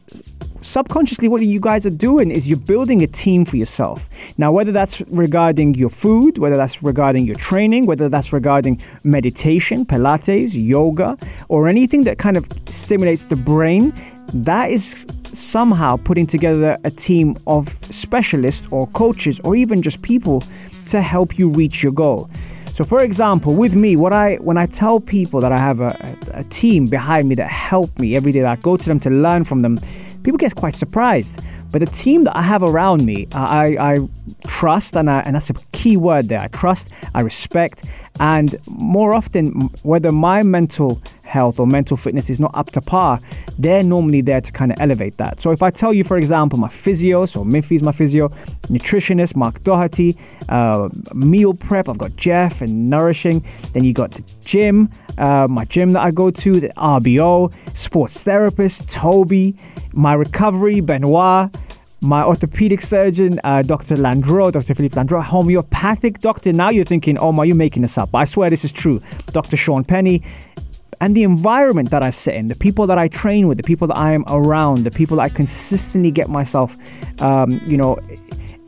subconsciously 0.63 1.29
what 1.29 1.43
you 1.43 1.61
guys 1.61 1.85
are 1.85 1.91
doing 1.91 2.31
is 2.31 2.49
you're 2.49 2.57
building 2.57 3.03
a 3.03 3.07
team 3.07 3.45
for 3.45 3.57
yourself. 3.57 4.09
Now, 4.39 4.53
whether 4.53 4.73
that's 4.73 5.01
regarding 5.03 5.75
your 5.75 5.91
food, 5.91 6.39
whether 6.39 6.57
that's 6.57 6.83
regarding 6.83 7.27
your 7.27 7.37
training, 7.37 7.87
whether 7.87 8.09
that's 8.09 8.33
regarding 8.33 8.81
meditation, 9.03 9.85
Pilates, 9.85 10.51
yoga, 10.53 11.19
or 11.49 11.69
anything 11.69 12.05
that 12.05 12.19
kind 12.19 12.37
of 12.37 12.47
stimulates 12.67 13.25
the 13.27 13.37
brain, 13.37 13.93
that 14.33 14.71
is 14.71 15.07
somehow 15.33 15.97
putting 15.97 16.27
together 16.27 16.79
a 16.85 16.91
team 16.91 17.37
of 17.47 17.77
specialists 17.91 18.67
or 18.71 18.87
coaches 18.89 19.41
or 19.41 19.57
even 19.57 19.83
just 19.83 20.01
people 20.03 20.43
to 20.87 21.01
help 21.03 21.39
you 21.39 21.49
reach 21.49 21.83
your 21.83 21.93
goal. 21.93 22.31
So, 22.75 22.85
for 22.85 23.01
example, 23.01 23.55
with 23.55 23.75
me, 23.75 23.97
what 23.97 24.15
I 24.15 24.37
when 24.37 24.57
I 24.57 24.65
tell 24.65 24.99
people 24.99 25.43
that 25.43 25.53
I 25.53 25.59
have 25.59 25.81
a, 25.81 25.95
a, 26.33 26.45
team 26.45 26.87
behind 26.87 27.29
me 27.29 27.35
that 27.35 27.51
help 27.51 27.99
me 27.99 28.17
every 28.17 28.33
day, 28.33 28.41
that 28.41 28.59
I 28.59 28.61
go 28.63 28.79
to 28.79 28.85
them 28.85 28.99
to 29.01 29.11
learn 29.11 29.45
from 29.45 29.61
them, 29.61 29.79
people 30.23 30.39
get 30.39 30.55
quite 30.55 30.75
surprised. 30.75 31.39
But 31.73 31.81
the 31.81 31.87
team 31.87 32.25
that 32.25 32.37
I 32.37 32.43
have 32.43 32.63
around 32.63 33.05
me, 33.05 33.27
I, 33.33 33.77
I 33.79 33.99
trust, 34.47 34.95
and, 34.95 35.11
I, 35.11 35.21
and 35.21 35.35
that's 35.35 35.51
a 35.51 35.55
key 35.73 35.97
word 35.97 36.29
there. 36.29 36.41
I 36.41 36.49
trust, 36.49 36.91
I 37.15 37.23
respect, 37.23 37.89
and 38.21 38.57
more 38.67 39.15
often, 39.15 39.71
whether 39.83 40.13
my 40.13 40.43
mental 40.43 41.03
health 41.23 41.59
or 41.59 41.67
mental 41.67 41.97
fitness 41.97 42.29
is 42.29 42.39
not 42.39 42.51
up 42.55 42.71
to 42.73 42.81
par, 42.81 43.19
they're 43.59 43.83
normally 43.83 44.21
there 44.21 44.43
to 44.43 44.53
kind 44.53 44.71
of 44.71 44.79
elevate 44.81 45.17
that. 45.17 45.41
So 45.41 45.51
if 45.51 45.63
I 45.63 45.71
tell 45.71 45.95
you, 45.95 46.05
for 46.05 46.19
example, 46.19 46.59
my 46.59 46.69
physio, 46.69 47.25
so 47.25 47.43
Miffy's 47.43 47.83
my 47.83 47.93
physio, 47.93 48.29
nutritionist, 48.69 49.35
Mark 49.35 49.65
Doherty, 49.65 50.19
uh, 50.51 50.91
meal 51.15 51.55
prep, 51.55 51.89
I've 51.89 51.97
got 51.97 52.15
Jeff 52.17 52.61
and 52.61 52.91
Nourishing, 52.91 53.43
then 53.73 53.83
you 53.83 53.95
got 53.95 54.11
the 54.11 54.23
gym, 54.45 54.91
uh, 55.17 55.49
my 55.49 55.65
gym 55.65 55.91
that 55.93 56.03
I 56.03 56.11
go 56.11 56.31
to, 56.31 56.61
the 56.61 56.69
RBO, 56.77 57.51
sports 57.75 58.23
therapist, 58.23 58.91
Toby, 58.91 59.57
my 59.93 60.13
recovery, 60.13 60.81
Benoit, 60.81 61.51
my 62.03 62.25
orthopedic 62.25 62.81
surgeon, 62.81 63.39
uh, 63.45 63.63
Dr. 63.63 63.97
Landreau, 63.97 64.51
Dr. 64.51 64.75
Philippe 64.75 64.97
Landreau, 64.97 65.21
homeopathic 65.21 66.19
doctor. 66.19 66.53
Now 66.53 66.69
you're 66.69 66.85
thinking, 66.85 67.17
oh, 67.17 67.33
are 67.39 67.47
you 67.47 67.55
making 67.55 67.83
this 67.83 67.97
up? 67.97 68.13
I 68.13 68.25
swear 68.25 68.51
this 68.51 68.65
is 68.65 68.73
true. 68.73 69.01
Dr. 69.27 69.57
Sean 69.57 69.85
Penny. 69.85 70.23
And 71.01 71.17
the 71.17 71.23
environment 71.23 71.91
that 71.91 72.03
I 72.03 72.11
sit 72.11 72.35
in, 72.35 72.49
the 72.49 72.57
people 72.57 72.89
that 72.89 72.99
I 72.99 73.07
train 73.09 73.47
with, 73.47 73.57
the 73.57 73.63
people 73.63 73.87
that 73.89 73.97
I 73.97 74.13
am 74.13 74.25
around, 74.29 74.85
the 74.85 74.91
people 74.91 75.17
that 75.17 75.23
I 75.23 75.29
consistently 75.29 76.11
get 76.11 76.29
myself, 76.29 76.77
um, 77.23 77.61
you 77.67 77.77
know, 77.77 77.99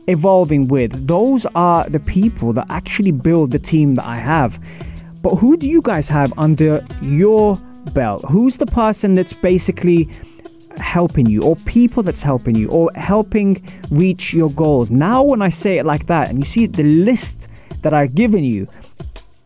evolving 0.07 0.67
with, 0.67 1.07
those 1.07 1.45
are 1.55 1.89
the 1.89 1.99
people 1.99 2.53
that 2.53 2.67
actually 2.69 3.11
build 3.11 3.51
the 3.51 3.59
team 3.59 3.95
that 3.95 4.05
I 4.05 4.17
have. 4.17 4.59
But 5.21 5.35
who 5.35 5.57
do 5.57 5.67
you 5.67 5.81
guys 5.81 6.07
have 6.07 6.33
under 6.37 6.85
your 7.01 7.57
belt? 7.93 8.23
Who's 8.29 8.57
the 8.57 8.65
person 8.65 9.15
that's 9.15 9.33
basically 9.33 10.09
helping 10.77 11.25
you, 11.25 11.41
or 11.43 11.55
people 11.55 12.03
that's 12.03 12.23
helping 12.23 12.55
you, 12.55 12.69
or 12.69 12.91
helping 12.95 13.67
reach 13.91 14.33
your 14.33 14.49
goals? 14.51 14.91
Now, 14.91 15.23
when 15.23 15.41
I 15.41 15.49
say 15.49 15.77
it 15.77 15.85
like 15.85 16.07
that, 16.07 16.29
and 16.29 16.39
you 16.39 16.45
see 16.45 16.65
the 16.65 16.83
list 16.83 17.47
that 17.81 17.93
I've 17.93 18.15
given 18.15 18.43
you, 18.43 18.67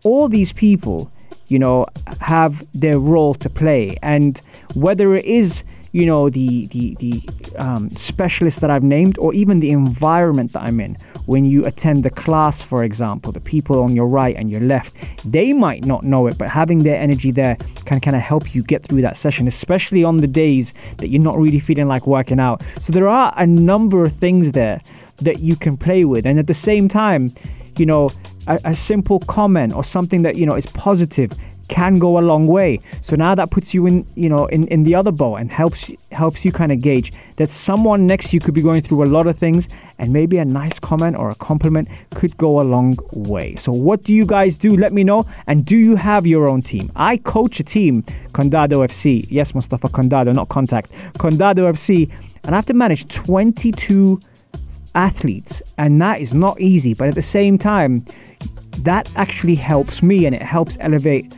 all 0.04 0.30
these 0.30 0.54
people, 0.54 1.12
you 1.48 1.60
know, 1.60 1.88
have 2.22 2.66
their 2.74 3.00
role 3.00 3.34
to 3.36 3.50
play. 3.50 3.98
And 4.02 4.42
whether 4.76 5.16
it 5.16 5.26
is 5.26 5.64
you 5.92 6.06
know 6.06 6.30
the 6.30 6.68
the 6.68 6.96
the 7.00 7.22
um, 7.58 7.90
specialists 7.92 8.60
that 8.60 8.70
I've 8.70 8.84
named, 8.84 9.18
or 9.18 9.34
even 9.34 9.60
the 9.60 9.72
environment 9.72 10.54
that 10.54 10.64
I'm 10.64 10.80
in. 10.80 10.98
When 11.26 11.46
you 11.46 11.66
attend 11.66 12.04
the 12.04 12.10
class, 12.10 12.62
for 12.62 12.84
example, 12.84 13.32
the 13.32 13.40
people 13.40 13.84
on 13.84 13.96
your 13.96 14.08
right 14.08 14.36
and 14.36 14.50
your 14.50 14.62
left, 14.62 14.96
they 15.24 15.54
might 15.54 15.86
not 15.86 16.04
know 16.04 16.26
it, 16.26 16.40
but 16.40 16.50
having 16.50 16.80
their 16.80 16.96
energy 16.96 17.32
there 17.32 17.56
can 17.86 18.00
kind 18.00 18.16
of 18.16 18.22
help 18.22 18.56
you 18.56 18.64
get 18.64 18.84
through 18.84 19.04
that 19.04 19.16
session, 19.16 19.48
especially 19.48 20.04
on 20.04 20.18
the 20.18 20.28
days 20.28 20.74
that 20.98 21.10
you're 21.10 21.22
not 21.22 21.38
really 21.38 21.60
feeling 21.60 21.88
like 21.88 22.08
working 22.08 22.40
out. 22.40 22.64
So 22.80 22.92
there 22.92 23.08
are 23.08 23.32
a 23.38 23.46
number 23.46 24.04
of 24.04 24.14
things 24.14 24.54
there 24.54 24.82
that 25.18 25.40
you 25.40 25.56
can 25.56 25.78
play 25.78 26.04
with, 26.06 26.26
and 26.26 26.40
at 26.40 26.48
the 26.48 26.54
same 26.54 26.88
time, 26.88 27.32
you 27.78 27.86
know, 27.86 28.10
a, 28.48 28.60
a 28.66 28.76
simple 28.76 29.20
comment 29.22 29.74
or 29.74 29.84
something 29.84 30.24
that 30.24 30.36
you 30.36 30.46
know 30.46 30.56
is 30.56 30.66
positive 30.66 31.32
can 31.70 32.00
go 32.00 32.20
a 32.20 32.24
long 32.32 32.48
way. 32.48 32.82
So 33.02 33.16
now 33.16 33.36
that 33.36 33.52
puts 33.52 33.74
you 33.74 33.86
in, 33.86 34.06
you 34.16 34.28
know, 34.28 34.48
in, 34.48 34.68
in 34.68 34.84
the 34.84 34.96
other 34.96 35.12
boat 35.12 35.36
and 35.36 35.52
helps 35.52 35.90
helps 36.12 36.44
you 36.44 36.52
kind 36.52 36.72
of 36.72 36.82
gauge 36.82 37.14
that 37.38 37.50
someone 37.50 38.06
next 38.08 38.30
to 38.30 38.36
you 38.36 38.40
could 38.42 38.54
be 38.54 38.62
going 38.62 38.82
through 38.82 39.04
a 39.04 39.06
lot 39.06 39.28
of 39.28 39.38
things 39.38 39.70
and 40.00 40.12
maybe 40.12 40.38
a 40.38 40.46
nice 40.46 40.80
comment 40.80 41.16
or 41.16 41.30
a 41.30 41.36
compliment 41.36 41.88
could 42.16 42.36
go 42.38 42.60
a 42.60 42.64
long 42.64 42.98
way. 43.12 43.56
So 43.56 43.72
what 43.72 44.04
do 44.04 44.14
you 44.14 44.26
guys 44.26 44.58
do? 44.58 44.76
Let 44.76 44.92
me 44.92 45.04
know. 45.04 45.26
And 45.48 45.66
do 45.66 45.78
you 45.78 45.96
have 45.96 46.26
your 46.26 46.50
own 46.50 46.62
team? 46.62 46.92
I 46.96 47.18
coach 47.18 47.60
a 47.60 47.64
team, 47.64 48.04
Condado 48.34 48.86
FC. 48.86 49.26
Yes, 49.30 49.54
Mustafa 49.54 49.88
Condado, 49.90 50.34
not 50.34 50.50
contact. 50.50 50.92
Condado 51.20 51.72
FC. 51.72 52.12
And 52.44 52.56
I 52.56 52.58
have 52.58 52.66
to 52.68 52.74
manage 52.74 53.08
22 53.08 54.20
athletes. 54.96 55.62
And 55.78 56.02
that 56.02 56.20
is 56.20 56.34
not 56.34 56.60
easy. 56.60 56.94
But 56.94 57.10
at 57.10 57.16
the 57.16 57.22
same 57.22 57.58
time, 57.58 58.06
that 58.80 59.12
actually 59.16 59.56
helps 59.56 60.02
me 60.02 60.26
and 60.26 60.34
it 60.34 60.42
helps 60.42 60.78
elevate 60.80 61.36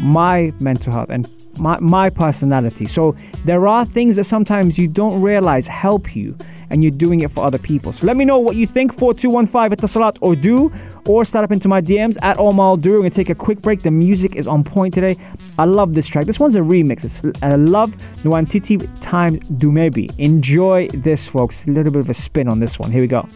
my 0.00 0.52
mental 0.60 0.92
health 0.92 1.10
and 1.10 1.30
my, 1.58 1.78
my 1.80 2.10
personality. 2.10 2.86
So 2.86 3.16
there 3.44 3.66
are 3.66 3.84
things 3.84 4.16
that 4.16 4.24
sometimes 4.24 4.78
you 4.78 4.88
don't 4.88 5.20
realize 5.20 5.66
help 5.66 6.14
you 6.14 6.36
and 6.70 6.82
you're 6.82 6.92
doing 6.92 7.20
it 7.20 7.30
for 7.30 7.44
other 7.44 7.58
people. 7.58 7.92
So 7.92 8.06
let 8.06 8.16
me 8.16 8.24
know 8.24 8.38
what 8.38 8.56
you 8.56 8.66
think. 8.66 8.92
4215 8.92 9.76
Etisalat 9.76 10.18
or 10.20 10.36
do 10.36 10.72
or 11.06 11.24
start 11.24 11.44
up 11.44 11.52
into 11.52 11.68
my 11.68 11.80
DMs 11.80 12.16
at 12.22 12.38
Omar 12.38 12.76
Do. 12.76 12.92
We're 12.92 12.98
gonna 12.98 13.10
take 13.10 13.30
a 13.30 13.34
quick 13.34 13.62
break. 13.62 13.82
The 13.82 13.90
music 13.90 14.36
is 14.36 14.46
on 14.46 14.64
point 14.64 14.94
today. 14.94 15.16
I 15.58 15.64
love 15.64 15.94
this 15.94 16.06
track. 16.06 16.26
This 16.26 16.38
one's 16.38 16.56
a 16.56 16.60
remix. 16.60 17.04
It's 17.04 17.42
I 17.42 17.54
love 17.56 17.96
Nwantiti 18.22 18.86
times 19.00 19.38
Dumebi. 19.50 20.14
Enjoy 20.18 20.88
this, 20.88 21.26
folks. 21.26 21.66
A 21.66 21.70
little 21.70 21.92
bit 21.92 22.00
of 22.00 22.10
a 22.10 22.14
spin 22.14 22.48
on 22.48 22.60
this 22.60 22.78
one. 22.78 22.90
Here 22.90 23.00
we 23.00 23.08
go. 23.08 23.28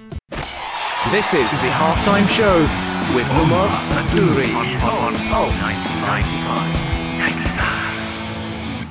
This 1.11 1.35
is 1.35 1.51
the 1.63 1.69
halftime 1.69 2.29
show 2.29 2.61
with 3.17 3.27
Umar 3.33 3.69
Duri 4.13 4.53
on, 4.53 4.67
on, 4.83 5.17
on, 5.17 5.33
oh, 5.35 5.92
95. 6.13 6.29
95. 7.25 8.87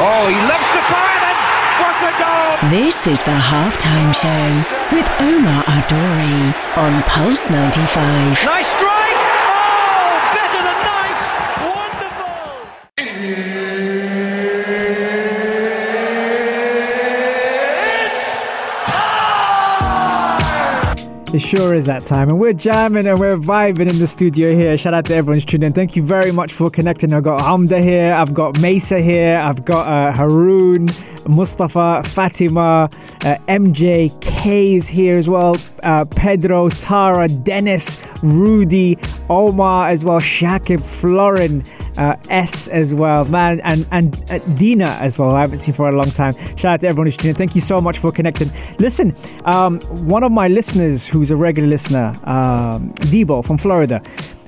Oh, 0.00 0.24
he 0.32 0.36
loves 0.48 0.70
the 0.72 0.80
fire 0.88 1.20
then! 1.20 1.36
What 1.76 1.96
a 2.00 2.12
goal! 2.16 2.56
This 2.70 3.06
is 3.06 3.20
the 3.22 3.36
halftime 3.36 4.14
show 4.16 4.64
with 4.96 5.06
Omar 5.20 5.62
Adori 5.64 6.54
on 6.78 7.02
Pulse 7.02 7.50
95. 7.50 8.46
Nice 8.46 8.66
strike! 8.68 9.03
It 21.34 21.42
sure 21.42 21.74
is 21.74 21.86
that 21.86 22.04
time, 22.04 22.28
and 22.28 22.38
we're 22.38 22.52
jamming 22.52 23.08
and 23.08 23.18
we're 23.18 23.36
vibing 23.36 23.90
in 23.90 23.98
the 23.98 24.06
studio 24.06 24.54
here. 24.54 24.76
Shout 24.76 24.94
out 24.94 25.06
to 25.06 25.16
everyone's 25.16 25.44
tuning 25.44 25.66
in. 25.66 25.72
Thank 25.72 25.96
you 25.96 26.02
very 26.04 26.30
much 26.30 26.52
for 26.52 26.70
connecting. 26.70 27.12
I've 27.12 27.24
got 27.24 27.40
Hamda 27.40 27.82
here, 27.82 28.14
I've 28.14 28.32
got 28.32 28.60
Mesa 28.60 29.00
here, 29.00 29.40
I've 29.42 29.64
got 29.64 29.88
uh, 29.88 30.12
Haroon, 30.12 30.88
Mustafa, 31.26 32.02
Fatima, 32.04 32.88
uh, 33.24 33.36
MJ, 33.48 34.12
K 34.20 34.74
is 34.74 34.86
here 34.86 35.18
as 35.18 35.28
well, 35.28 35.56
uh, 35.82 36.04
Pedro, 36.04 36.68
Tara, 36.68 37.26
Dennis, 37.26 38.00
Rudy, 38.22 38.96
Omar 39.28 39.88
as 39.88 40.04
well, 40.04 40.20
Shakib, 40.20 40.80
Florin, 40.82 41.64
uh, 41.96 42.16
S 42.30 42.68
as 42.68 42.92
well, 42.92 43.24
man, 43.24 43.60
and 43.60 43.86
and 43.90 44.24
uh, 44.30 44.38
Dina 44.54 44.96
as 45.00 45.18
well. 45.18 45.30
I 45.30 45.40
haven't 45.40 45.58
seen 45.58 45.74
for 45.74 45.88
a 45.88 45.92
long 45.92 46.10
time. 46.10 46.34
Shout 46.56 46.74
out 46.74 46.80
to 46.80 46.86
everyone 46.88 47.06
who's 47.06 47.16
tuning 47.16 47.30
in. 47.30 47.36
Thank 47.36 47.54
you 47.54 47.60
so 47.60 47.80
much 47.80 47.98
for 47.98 48.12
connecting. 48.12 48.50
Listen, 48.78 49.16
um, 49.44 49.80
one 50.06 50.22
of 50.22 50.32
my 50.32 50.48
listeners 50.48 51.06
who's 51.24 51.30
a 51.30 51.36
regular 51.36 51.66
listener, 51.66 52.12
um, 52.24 52.92
Debo 53.10 53.42
from 53.42 53.56
Florida. 53.56 54.02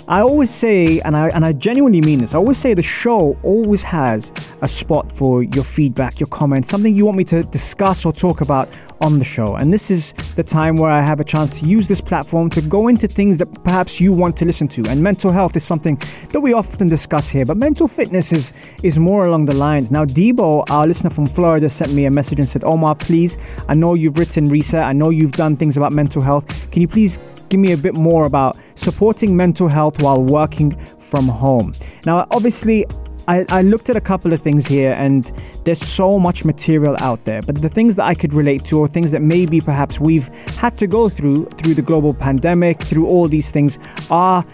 I 0.09 0.21
always 0.21 0.50
say, 0.50 1.00
and 1.00 1.16
I 1.16 1.30
and 1.30 1.42
I 1.42 1.54
genuinely 1.54 2.02
mean 2.02 2.18
this. 2.18 2.35
I 2.35 2.37
always 2.37 2.59
say 2.59 2.75
the 2.75 2.83
show 2.83 3.35
always 3.42 3.83
has 3.83 4.30
a 4.61 4.68
spot 4.68 5.11
for 5.11 5.42
your 5.42 5.64
feedback, 5.64 6.21
your 6.21 6.26
comments, 6.26 6.68
something 6.68 6.95
you 6.95 7.06
want 7.06 7.16
me 7.16 7.25
to 7.25 7.45
discuss 7.45 8.04
or 8.04 8.12
talk 8.12 8.42
about 8.42 8.68
on 9.00 9.18
the 9.18 9.24
show. 9.24 9.56
And 9.56 9.72
this 9.72 9.90
is 9.90 10.12
the 10.34 10.42
time 10.42 10.76
where 10.76 10.90
I 10.90 11.02
have 11.02 11.20
a 11.20 11.24
chance 11.24 11.58
to 11.60 11.66
use 11.66 11.88
this 11.88 12.00
platform 12.00 12.50
to 12.50 12.60
go 12.60 12.88
into 12.88 13.06
things 13.06 13.38
that 13.38 13.46
perhaps 13.64 14.00
you 14.00 14.12
want 14.12 14.36
to 14.38 14.44
listen 14.44 14.68
to. 14.68 14.84
And 14.88 15.02
mental 15.02 15.30
health 15.30 15.56
is 15.56 15.64
something 15.64 16.00
that 16.30 16.40
we 16.40 16.52
often 16.52 16.88
discuss 16.88 17.28
here, 17.28 17.44
but 17.44 17.56
mental 17.56 17.88
fitness 17.88 18.32
is 18.32 18.52
is 18.82 18.98
more 18.98 19.26
along 19.26 19.46
the 19.46 19.54
lines. 19.54 19.90
Now, 19.90 20.04
Debo, 20.04 20.64
our 20.70 20.86
listener 20.86 21.10
from 21.10 21.26
Florida, 21.26 21.68
sent 21.68 21.92
me 21.92 22.04
a 22.06 22.10
message 22.10 22.38
and 22.38 22.48
said, 22.48 22.64
"Omar, 22.64 22.94
please, 22.94 23.38
I 23.68 23.74
know 23.74 23.94
you've 23.94 24.18
written 24.18 24.48
research, 24.48 24.82
I 24.82 24.92
know 24.92 25.10
you've 25.10 25.32
done 25.32 25.56
things 25.56 25.76
about 25.76 25.92
mental 25.92 26.22
health. 26.22 26.44
Can 26.70 26.82
you 26.82 26.88
please?" 26.88 27.18
give 27.48 27.60
me 27.60 27.72
a 27.72 27.76
bit 27.76 27.94
more 27.94 28.26
about 28.26 28.56
supporting 28.74 29.36
mental 29.36 29.68
health 29.68 30.02
while 30.02 30.20
working 30.20 30.76
from 30.98 31.28
home. 31.28 31.72
Now, 32.04 32.26
obviously, 32.32 32.84
I, 33.28 33.45
I, 33.49 33.62
looked 33.62 33.90
at 33.90 33.97
a 33.97 34.00
couple 34.00 34.33
of 34.33 34.40
things 34.40 34.66
here, 34.66 34.92
and 34.92 35.25
there's 35.64 35.80
so 35.80 36.18
much 36.18 36.45
material 36.45 36.97
out 37.00 37.25
there. 37.25 37.42
But 37.42 37.56
the 37.56 37.68
things 37.68 37.97
that 37.97 38.04
I 38.04 38.14
could 38.14 38.33
relate 38.33 38.64
to, 38.66 38.78
or 38.78 38.88
things 38.88 39.11
that 39.12 39.23
maybe 39.23 39.61
perhaps 39.61 39.99
we've 40.00 40.28
had 40.59 40.76
to 40.78 40.87
go 40.87 41.09
through 41.09 41.47
through 41.56 41.75
the 41.75 41.83
global 41.83 42.14
pandemic, 42.14 42.80
through 42.83 43.06
all 43.06 43.28
these 43.28 43.50
things, 43.50 43.78
are, 44.11 44.45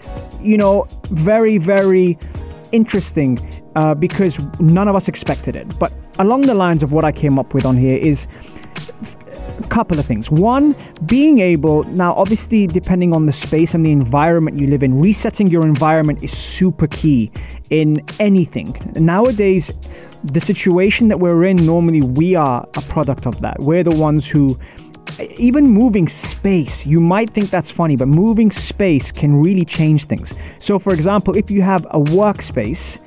you 0.41 0.57
know, 0.57 0.87
very, 1.09 1.57
very 1.57 2.17
interesting 2.71 3.39
uh, 3.75 3.93
because 3.93 4.39
none 4.59 4.87
of 4.87 4.95
us 4.95 5.07
expected 5.07 5.55
it. 5.55 5.79
But 5.79 5.93
along 6.19 6.41
the 6.41 6.55
lines 6.55 6.83
of 6.83 6.91
what 6.91 7.05
I 7.05 7.11
came 7.11 7.39
up 7.39 7.53
with 7.53 7.65
on 7.65 7.77
here 7.77 7.97
is 7.97 8.27
a 9.59 9.67
couple 9.67 9.99
of 9.99 10.05
things. 10.05 10.29
One, 10.31 10.75
being 11.05 11.39
able, 11.39 11.83
now 11.85 12.13
obviously, 12.13 12.67
depending 12.67 13.13
on 13.13 13.25
the 13.25 13.31
space 13.31 13.73
and 13.73 13.85
the 13.85 13.91
environment 13.91 14.59
you 14.59 14.67
live 14.67 14.83
in, 14.83 14.99
resetting 14.99 15.47
your 15.47 15.63
environment 15.63 16.23
is 16.23 16.35
super 16.35 16.87
key 16.87 17.31
in 17.69 18.03
anything. 18.19 18.75
Nowadays, 18.95 19.71
the 20.23 20.39
situation 20.39 21.09
that 21.09 21.19
we're 21.19 21.43
in, 21.43 21.65
normally 21.65 22.01
we 22.01 22.35
are 22.35 22.67
a 22.75 22.81
product 22.81 23.27
of 23.27 23.41
that. 23.41 23.59
We're 23.59 23.83
the 23.83 23.95
ones 23.95 24.27
who 24.27 24.57
even 25.37 25.65
moving 25.67 26.07
space, 26.07 26.85
you 26.85 26.99
might 26.99 27.29
think 27.29 27.49
that's 27.49 27.69
funny, 27.69 27.95
but 27.95 28.07
moving 28.07 28.49
space 28.51 29.11
can 29.11 29.41
really 29.41 29.65
change 29.65 30.05
things. 30.05 30.33
So, 30.59 30.79
for 30.79 30.93
example, 30.93 31.35
if 31.35 31.51
you 31.51 31.61
have 31.61 31.85
a 31.91 31.99
workspace, 31.99 33.02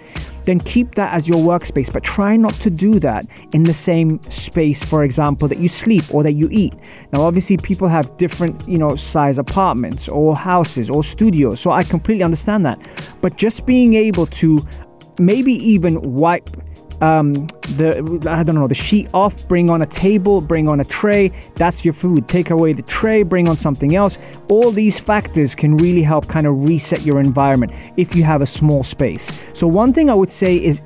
then 0.47 0.61
keep 0.61 0.95
that 0.95 1.13
as 1.13 1.29
your 1.29 1.39
workspace, 1.39 1.93
but 1.93 2.03
try 2.03 2.37
not 2.37 2.55
to 2.55 2.71
do 2.71 2.99
that 3.01 3.27
in 3.53 3.65
the 3.65 3.75
same 3.75 4.23
space, 4.23 4.83
for 4.83 5.05
example, 5.05 5.49
that 5.49 5.59
you 5.59 5.69
sleep 5.69 6.05
or 6.15 6.23
that 6.23 6.33
you 6.33 6.49
eat. 6.51 6.73
Now, 7.13 7.23
obviously, 7.23 7.57
people 7.59 7.89
have 7.89 8.17
different, 8.17 8.67
you 8.67 8.79
know, 8.79 8.97
size 8.97 9.39
apartments 9.39 10.09
or 10.09 10.35
houses 10.35 10.89
or 10.89 11.05
studios, 11.05 11.61
so 11.61 11.71
I 11.71 11.83
completely 11.83 12.23
understand 12.23 12.65
that. 12.65 12.79
But 13.21 13.37
just 13.37 13.67
being 13.67 13.95
able 13.95 14.27
to 14.27 14.67
maybe 15.19 15.53
even 15.53 16.01
wipe 16.15 16.49
um, 17.01 17.35
the 17.77 18.27
I 18.29 18.43
don't 18.43 18.55
know 18.55 18.69
the 18.69 18.75
sheet 18.75 19.09
off, 19.13 19.47
bring 19.49 19.71
on 19.71 19.83
a 19.83 19.87
table, 19.87 20.41
bring 20.41 20.69
on 20.69 20.81
a 20.81 20.85
tray. 20.85 21.33
That's 21.57 21.85
your 21.85 21.95
food. 21.95 22.29
Take 22.29 22.51
away 22.51 22.73
the 22.73 22.83
tray, 22.83 23.23
bring 23.23 23.49
on 23.49 23.57
something 23.57 23.95
else. 23.95 24.19
All 24.49 24.71
these 24.71 24.99
factors 24.99 25.55
can 25.55 25.77
really 25.77 26.03
help 26.03 26.29
kind 26.29 26.47
of 26.47 26.69
reset 26.69 27.03
your 27.05 27.21
environment 27.21 27.73
if 27.97 28.15
you 28.15 28.25
have 28.25 28.43
a 28.43 28.47
small 28.47 28.83
space. 28.83 29.31
So 29.53 29.67
one 29.67 29.93
thing 29.93 30.11
I 30.11 30.15
would 30.15 30.31
say 30.31 30.57
is 30.57 30.83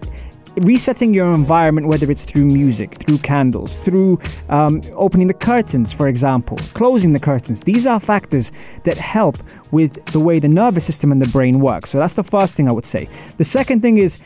resetting 0.56 1.14
your 1.14 1.32
environment, 1.32 1.86
whether 1.86 2.10
it's 2.10 2.24
through 2.24 2.46
music, 2.46 2.94
through 3.02 3.18
candles, 3.18 3.76
through 3.76 4.18
um, 4.48 4.82
opening 4.94 5.26
the 5.26 5.34
curtains, 5.34 5.92
for 5.92 6.08
example, 6.08 6.56
closing 6.74 7.12
the 7.12 7.20
curtains. 7.20 7.62
These 7.62 7.86
are 7.86 8.00
factors 8.00 8.50
that 8.84 8.96
help 8.96 9.38
with 9.70 10.04
the 10.06 10.20
way 10.20 10.38
the 10.38 10.48
nervous 10.48 10.84
system 10.84 11.12
and 11.12 11.22
the 11.22 11.28
brain 11.28 11.60
work. 11.60 11.86
So 11.86 11.98
that's 11.98 12.14
the 12.14 12.24
first 12.24 12.54
thing 12.54 12.68
I 12.68 12.72
would 12.72 12.84
say. 12.84 13.08
The 13.36 13.44
second 13.44 13.80
thing 13.80 13.98
is 13.98 14.18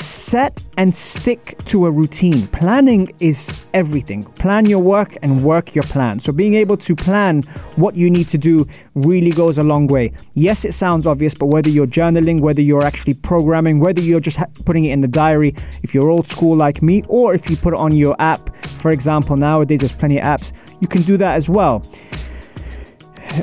set 0.00 0.66
and 0.76 0.94
stick 0.94 1.58
to 1.66 1.86
a 1.86 1.90
routine. 1.90 2.46
Planning 2.48 3.12
is 3.20 3.64
everything. 3.74 4.24
Plan 4.24 4.66
your 4.66 4.80
work 4.80 5.16
and 5.22 5.44
work 5.44 5.74
your 5.74 5.84
plan. 5.84 6.20
So, 6.20 6.32
being 6.32 6.54
able 6.54 6.76
to 6.78 6.94
plan 6.94 7.42
what 7.76 7.96
you 7.96 8.10
need 8.10 8.28
to 8.28 8.38
do 8.38 8.66
really 8.94 9.30
goes 9.30 9.58
a 9.58 9.62
long 9.62 9.86
way. 9.86 10.12
Yes, 10.34 10.64
it 10.64 10.74
sounds 10.74 11.06
obvious, 11.06 11.34
but 11.34 11.46
whether 11.46 11.68
you're 11.68 11.86
journaling, 11.86 12.40
whether 12.40 12.60
you're 12.60 12.84
actually 12.84 13.14
programming, 13.14 13.80
whether 13.80 14.00
you're 14.00 14.20
just 14.20 14.38
putting 14.64 14.84
it 14.84 14.92
in 14.92 15.00
the 15.00 15.08
diary, 15.08 15.54
if 15.82 15.94
you're 15.94 16.10
old 16.10 16.28
school 16.28 16.56
like 16.56 16.82
me, 16.82 17.04
or 17.08 17.34
if 17.34 17.48
you 17.48 17.56
put 17.56 17.74
it 17.74 17.78
on 17.78 17.92
your 17.92 18.16
app, 18.20 18.64
for 18.64 18.90
example, 18.90 19.36
nowadays 19.36 19.80
there's 19.80 19.92
plenty 19.92 20.18
of 20.18 20.24
apps, 20.24 20.52
you 20.80 20.88
can 20.88 21.02
do 21.02 21.16
that 21.16 21.36
as 21.36 21.48
well. 21.48 21.84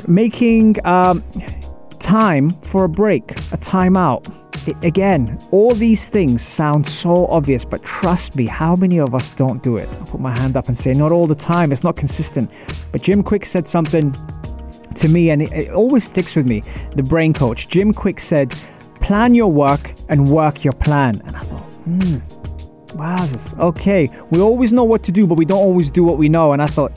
Making 0.06 0.84
um, 0.86 1.22
time 2.00 2.50
for 2.50 2.84
a 2.84 2.88
break, 2.88 3.30
a 3.32 3.58
timeout 3.58 4.43
again, 4.82 5.38
all 5.50 5.74
these 5.74 6.08
things 6.08 6.42
sound 6.42 6.86
so 6.86 7.26
obvious, 7.26 7.64
but 7.64 7.82
trust 7.82 8.36
me, 8.36 8.46
how 8.46 8.76
many 8.76 8.98
of 8.98 9.14
us 9.14 9.30
don't 9.30 9.62
do 9.62 9.76
it? 9.76 9.88
I'll 9.88 10.06
put 10.06 10.20
my 10.20 10.36
hand 10.36 10.56
up 10.56 10.68
and 10.68 10.76
say, 10.76 10.92
not 10.92 11.12
all 11.12 11.26
the 11.26 11.34
time, 11.34 11.72
it's 11.72 11.84
not 11.84 11.96
consistent. 11.96 12.50
But 12.92 13.02
Jim 13.02 13.22
Kwik 13.22 13.44
said 13.46 13.66
something 13.68 14.14
to 14.96 15.08
me, 15.08 15.30
and 15.30 15.42
it, 15.42 15.52
it 15.52 15.70
always 15.72 16.04
sticks 16.04 16.36
with 16.36 16.46
me. 16.46 16.62
The 16.96 17.02
brain 17.02 17.32
coach, 17.32 17.68
Jim 17.68 17.92
Kwik 17.92 18.20
said, 18.20 18.54
plan 19.00 19.34
your 19.34 19.50
work 19.50 19.94
and 20.08 20.28
work 20.28 20.64
your 20.64 20.72
plan. 20.74 21.20
And 21.26 21.36
I 21.36 21.40
thought, 21.40 21.64
hmm, 21.84 22.96
wow, 22.96 23.28
okay. 23.68 24.08
We 24.30 24.40
always 24.40 24.72
know 24.72 24.84
what 24.84 25.02
to 25.04 25.12
do, 25.12 25.26
but 25.26 25.36
we 25.36 25.44
don't 25.44 25.58
always 25.58 25.90
do 25.90 26.04
what 26.04 26.18
we 26.18 26.28
know. 26.28 26.52
And 26.52 26.62
I 26.62 26.66
thought, 26.66 26.92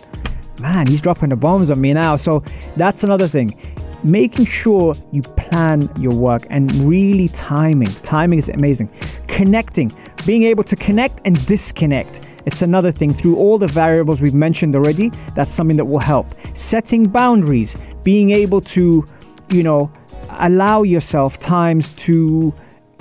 man, 0.60 0.88
he's 0.88 1.02
dropping 1.02 1.30
the 1.30 1.36
bombs 1.36 1.72
on 1.72 1.82
me 1.82 1.94
now. 1.94 2.16
So 2.16 2.44
that's 2.76 3.04
another 3.04 3.28
thing 3.28 3.58
making 4.04 4.46
sure 4.46 4.96
you 5.12 5.22
plan 5.22 5.90
your 6.00 6.14
work 6.14 6.46
and 6.50 6.72
really 6.74 7.28
timing. 7.30 7.92
Timing 8.04 8.40
is 8.40 8.50
amazing. 8.50 8.90
Connecting, 9.28 9.92
being 10.26 10.44
able 10.44 10.64
to 10.64 10.76
connect 10.76 11.22
and 11.26 11.44
disconnect. 11.46 12.22
It's 12.46 12.62
another 12.62 12.92
thing 12.92 13.12
through 13.12 13.36
all 13.36 13.58
the 13.58 13.68
variables 13.68 14.22
we've 14.22 14.34
mentioned 14.34 14.76
already. 14.76 15.10
That's 15.36 15.54
something 15.54 15.78
that 15.78 15.86
will 15.86 16.00
help. 16.00 16.28
Setting 16.56 17.04
boundaries, 17.04 17.76
being 18.04 18.30
able 18.30 18.62
to, 18.62 19.06
you 19.50 19.64
know, 19.64 19.92
allow 20.40 20.84
yourself 20.84 21.40
times 21.40 21.94
to 21.96 22.54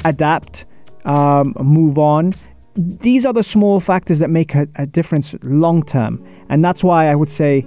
adapt, 0.05 0.65
um, 1.05 1.55
move 1.61 1.99
on. 1.99 2.35
These 2.75 3.25
are 3.25 3.33
the 3.33 3.43
small 3.43 3.81
factors 3.81 4.19
that 4.19 4.31
make 4.31 4.55
a, 4.55 4.67
a 4.75 4.87
difference 4.87 5.35
long 5.43 5.83
term. 5.83 6.25
And 6.49 6.65
that's 6.65 6.83
why 6.83 7.09
I 7.09 7.15
would 7.15 7.31
say 7.31 7.65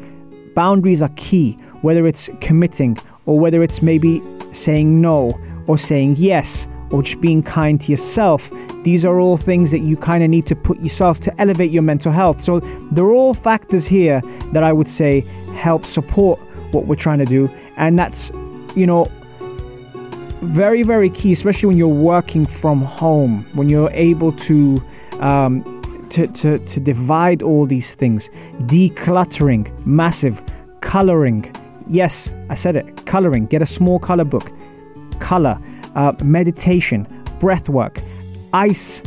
boundaries 0.55 1.01
are 1.01 1.11
key, 1.15 1.53
whether 1.81 2.05
it's 2.05 2.29
committing 2.41 2.97
or 3.29 3.39
whether 3.39 3.61
it's 3.61 3.83
maybe 3.83 4.23
saying 4.51 4.99
no 4.99 5.39
or 5.67 5.77
saying 5.77 6.15
yes 6.17 6.67
or 6.89 7.03
just 7.03 7.21
being 7.21 7.43
kind 7.43 7.79
to 7.79 7.91
yourself. 7.91 8.51
These 8.83 9.05
are 9.05 9.19
all 9.19 9.37
things 9.37 9.69
that 9.69 9.81
you 9.81 9.95
kind 9.95 10.23
of 10.23 10.31
need 10.31 10.47
to 10.47 10.55
put 10.55 10.79
yourself 10.79 11.19
to 11.19 11.39
elevate 11.39 11.69
your 11.69 11.83
mental 11.83 12.11
health. 12.11 12.41
So 12.41 12.59
they're 12.91 13.11
all 13.11 13.35
factors 13.35 13.85
here 13.85 14.19
that 14.51 14.63
I 14.63 14.73
would 14.73 14.89
say 14.89 15.21
help 15.55 15.85
support 15.85 16.39
what 16.71 16.87
we're 16.87 16.95
trying 16.95 17.19
to 17.19 17.25
do. 17.25 17.51
And 17.77 17.99
that's, 17.99 18.31
you 18.75 18.87
know, 18.87 19.05
very, 20.41 20.81
very 20.81 21.11
key, 21.11 21.31
especially 21.31 21.67
when 21.67 21.77
you're 21.77 21.87
working 21.87 22.47
from 22.47 22.81
home, 22.81 23.45
when 23.53 23.69
you're 23.69 23.91
able 23.91 24.31
to. 24.33 24.83
Um, 25.19 25.75
to, 26.09 26.25
to, 26.25 26.57
to 26.57 26.79
divide 26.79 27.43
all 27.43 27.67
these 27.67 27.93
things, 27.93 28.31
decluttering, 28.61 29.85
massive, 29.85 30.41
coloring, 30.81 31.53
Yes, 31.89 32.33
I 32.49 32.55
said 32.55 32.75
it. 32.75 33.05
Coloring. 33.05 33.47
Get 33.47 33.61
a 33.61 33.65
small 33.65 33.99
color 33.99 34.23
book. 34.23 34.51
Color. 35.19 35.59
Uh, 35.95 36.13
meditation. 36.23 37.07
Breath 37.39 37.67
work. 37.67 38.01
Ice. 38.53 39.01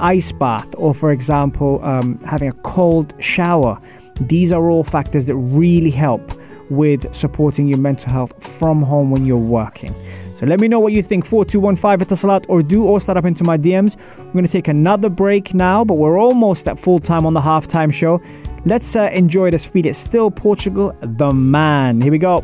Ice 0.00 0.32
bath. 0.32 0.68
Or, 0.76 0.92
for 0.92 1.10
example, 1.10 1.82
um, 1.82 2.18
having 2.20 2.48
a 2.48 2.52
cold 2.62 3.14
shower. 3.20 3.80
These 4.20 4.52
are 4.52 4.68
all 4.68 4.84
factors 4.84 5.26
that 5.26 5.36
really 5.36 5.90
help 5.90 6.38
with 6.68 7.14
supporting 7.14 7.68
your 7.68 7.78
mental 7.78 8.12
health 8.12 8.32
from 8.44 8.82
home 8.82 9.10
when 9.10 9.24
you're 9.24 9.36
working. 9.36 9.94
So 10.38 10.44
let 10.44 10.60
me 10.60 10.68
know 10.68 10.80
what 10.80 10.92
you 10.92 11.02
think. 11.02 11.24
4215 11.24 12.06
Etisalat 12.06 12.44
or 12.48 12.62
do 12.62 12.84
or 12.84 13.00
start 13.00 13.16
up 13.16 13.24
into 13.24 13.44
my 13.44 13.56
DMs. 13.56 13.96
We're 14.18 14.32
going 14.32 14.44
to 14.44 14.52
take 14.52 14.68
another 14.68 15.08
break 15.08 15.54
now, 15.54 15.84
but 15.84 15.94
we're 15.94 16.18
almost 16.18 16.68
at 16.68 16.78
full 16.78 16.98
time 16.98 17.24
on 17.24 17.32
the 17.32 17.40
halftime 17.40 17.90
show. 17.90 18.20
Let's 18.66 18.96
uh, 18.96 19.08
enjoy 19.12 19.52
this 19.52 19.64
feed. 19.64 19.86
It's 19.86 19.96
still 19.96 20.28
Portugal, 20.28 20.92
the 21.00 21.30
man. 21.30 22.00
Here 22.00 22.10
we 22.10 22.18
go. 22.18 22.42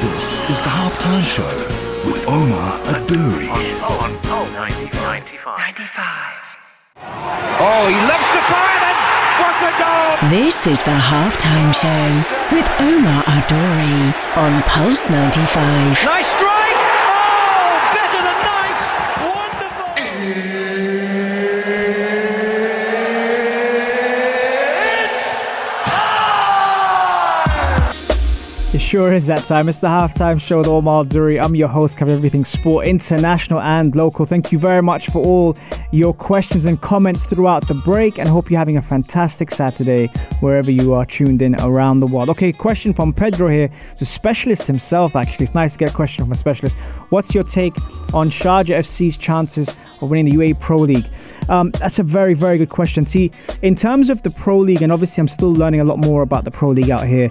This 0.00 0.40
is 0.48 0.62
the 0.62 0.72
halftime 0.72 1.22
show 1.22 1.44
with 2.08 2.26
Omar 2.26 2.78
Adouri. 2.96 3.50
On, 3.50 4.08
on, 4.08 4.16
on 4.32 4.52
95. 4.54 5.20
95. 5.44 6.44
Oh, 7.60 7.84
he 7.84 7.94
loves 8.08 8.28
the 8.32 8.40
fire 8.48 8.80
then. 8.80 8.96
What 9.44 9.56
a 9.60 9.72
goal! 9.76 10.30
This 10.30 10.66
is 10.66 10.82
the 10.82 10.96
halftime 10.96 11.74
show 11.76 12.56
with 12.56 12.66
Omar 12.80 13.22
Adori 13.24 14.14
on 14.38 14.62
Pulse 14.62 15.10
95. 15.10 16.04
Nice 16.06 16.26
strike! 16.28 16.63
Sure 28.94 29.12
is 29.12 29.26
that 29.26 29.44
time. 29.44 29.68
It's 29.68 29.80
the 29.80 29.88
halftime 29.88 30.40
show 30.40 30.58
with 30.58 30.68
Omar 30.68 31.04
Duri. 31.04 31.40
I'm 31.40 31.56
your 31.56 31.66
host, 31.66 31.98
covering 31.98 32.16
everything 32.16 32.44
sport, 32.44 32.86
international 32.86 33.60
and 33.60 33.92
local. 33.96 34.24
Thank 34.24 34.52
you 34.52 34.58
very 34.60 34.82
much 34.82 35.08
for 35.08 35.20
all 35.20 35.56
your 35.90 36.14
questions 36.14 36.64
and 36.64 36.80
comments 36.80 37.24
throughout 37.24 37.66
the 37.66 37.74
break, 37.74 38.20
and 38.20 38.28
hope 38.28 38.52
you're 38.52 38.58
having 38.60 38.76
a 38.76 38.82
fantastic 38.82 39.50
Saturday 39.50 40.06
wherever 40.38 40.70
you 40.70 40.94
are 40.94 41.04
tuned 41.04 41.42
in 41.42 41.56
around 41.60 41.98
the 41.98 42.06
world. 42.06 42.28
Okay, 42.28 42.52
question 42.52 42.94
from 42.94 43.12
Pedro 43.12 43.48
here, 43.48 43.68
the 43.98 44.04
specialist 44.04 44.68
himself. 44.68 45.16
Actually, 45.16 45.42
it's 45.42 45.54
nice 45.54 45.72
to 45.72 45.78
get 45.80 45.90
a 45.90 45.94
question 45.96 46.24
from 46.24 46.30
a 46.30 46.36
specialist. 46.36 46.76
What's 47.14 47.32
your 47.32 47.44
take 47.44 47.76
on 48.12 48.28
Sharjah 48.28 48.80
FC's 48.80 49.16
chances 49.16 49.76
of 50.00 50.10
winning 50.10 50.24
the 50.24 50.32
UAE 50.32 50.58
Pro 50.58 50.78
League? 50.78 51.08
Um, 51.48 51.70
that's 51.70 52.00
a 52.00 52.02
very, 52.02 52.34
very 52.34 52.58
good 52.58 52.70
question. 52.70 53.04
See, 53.04 53.30
in 53.62 53.76
terms 53.76 54.10
of 54.10 54.20
the 54.24 54.30
Pro 54.30 54.58
League, 54.58 54.82
and 54.82 54.90
obviously 54.90 55.20
I'm 55.20 55.28
still 55.28 55.52
learning 55.52 55.80
a 55.80 55.84
lot 55.84 56.04
more 56.04 56.22
about 56.22 56.42
the 56.42 56.50
Pro 56.50 56.70
League 56.70 56.90
out 56.90 57.06
here 57.06 57.28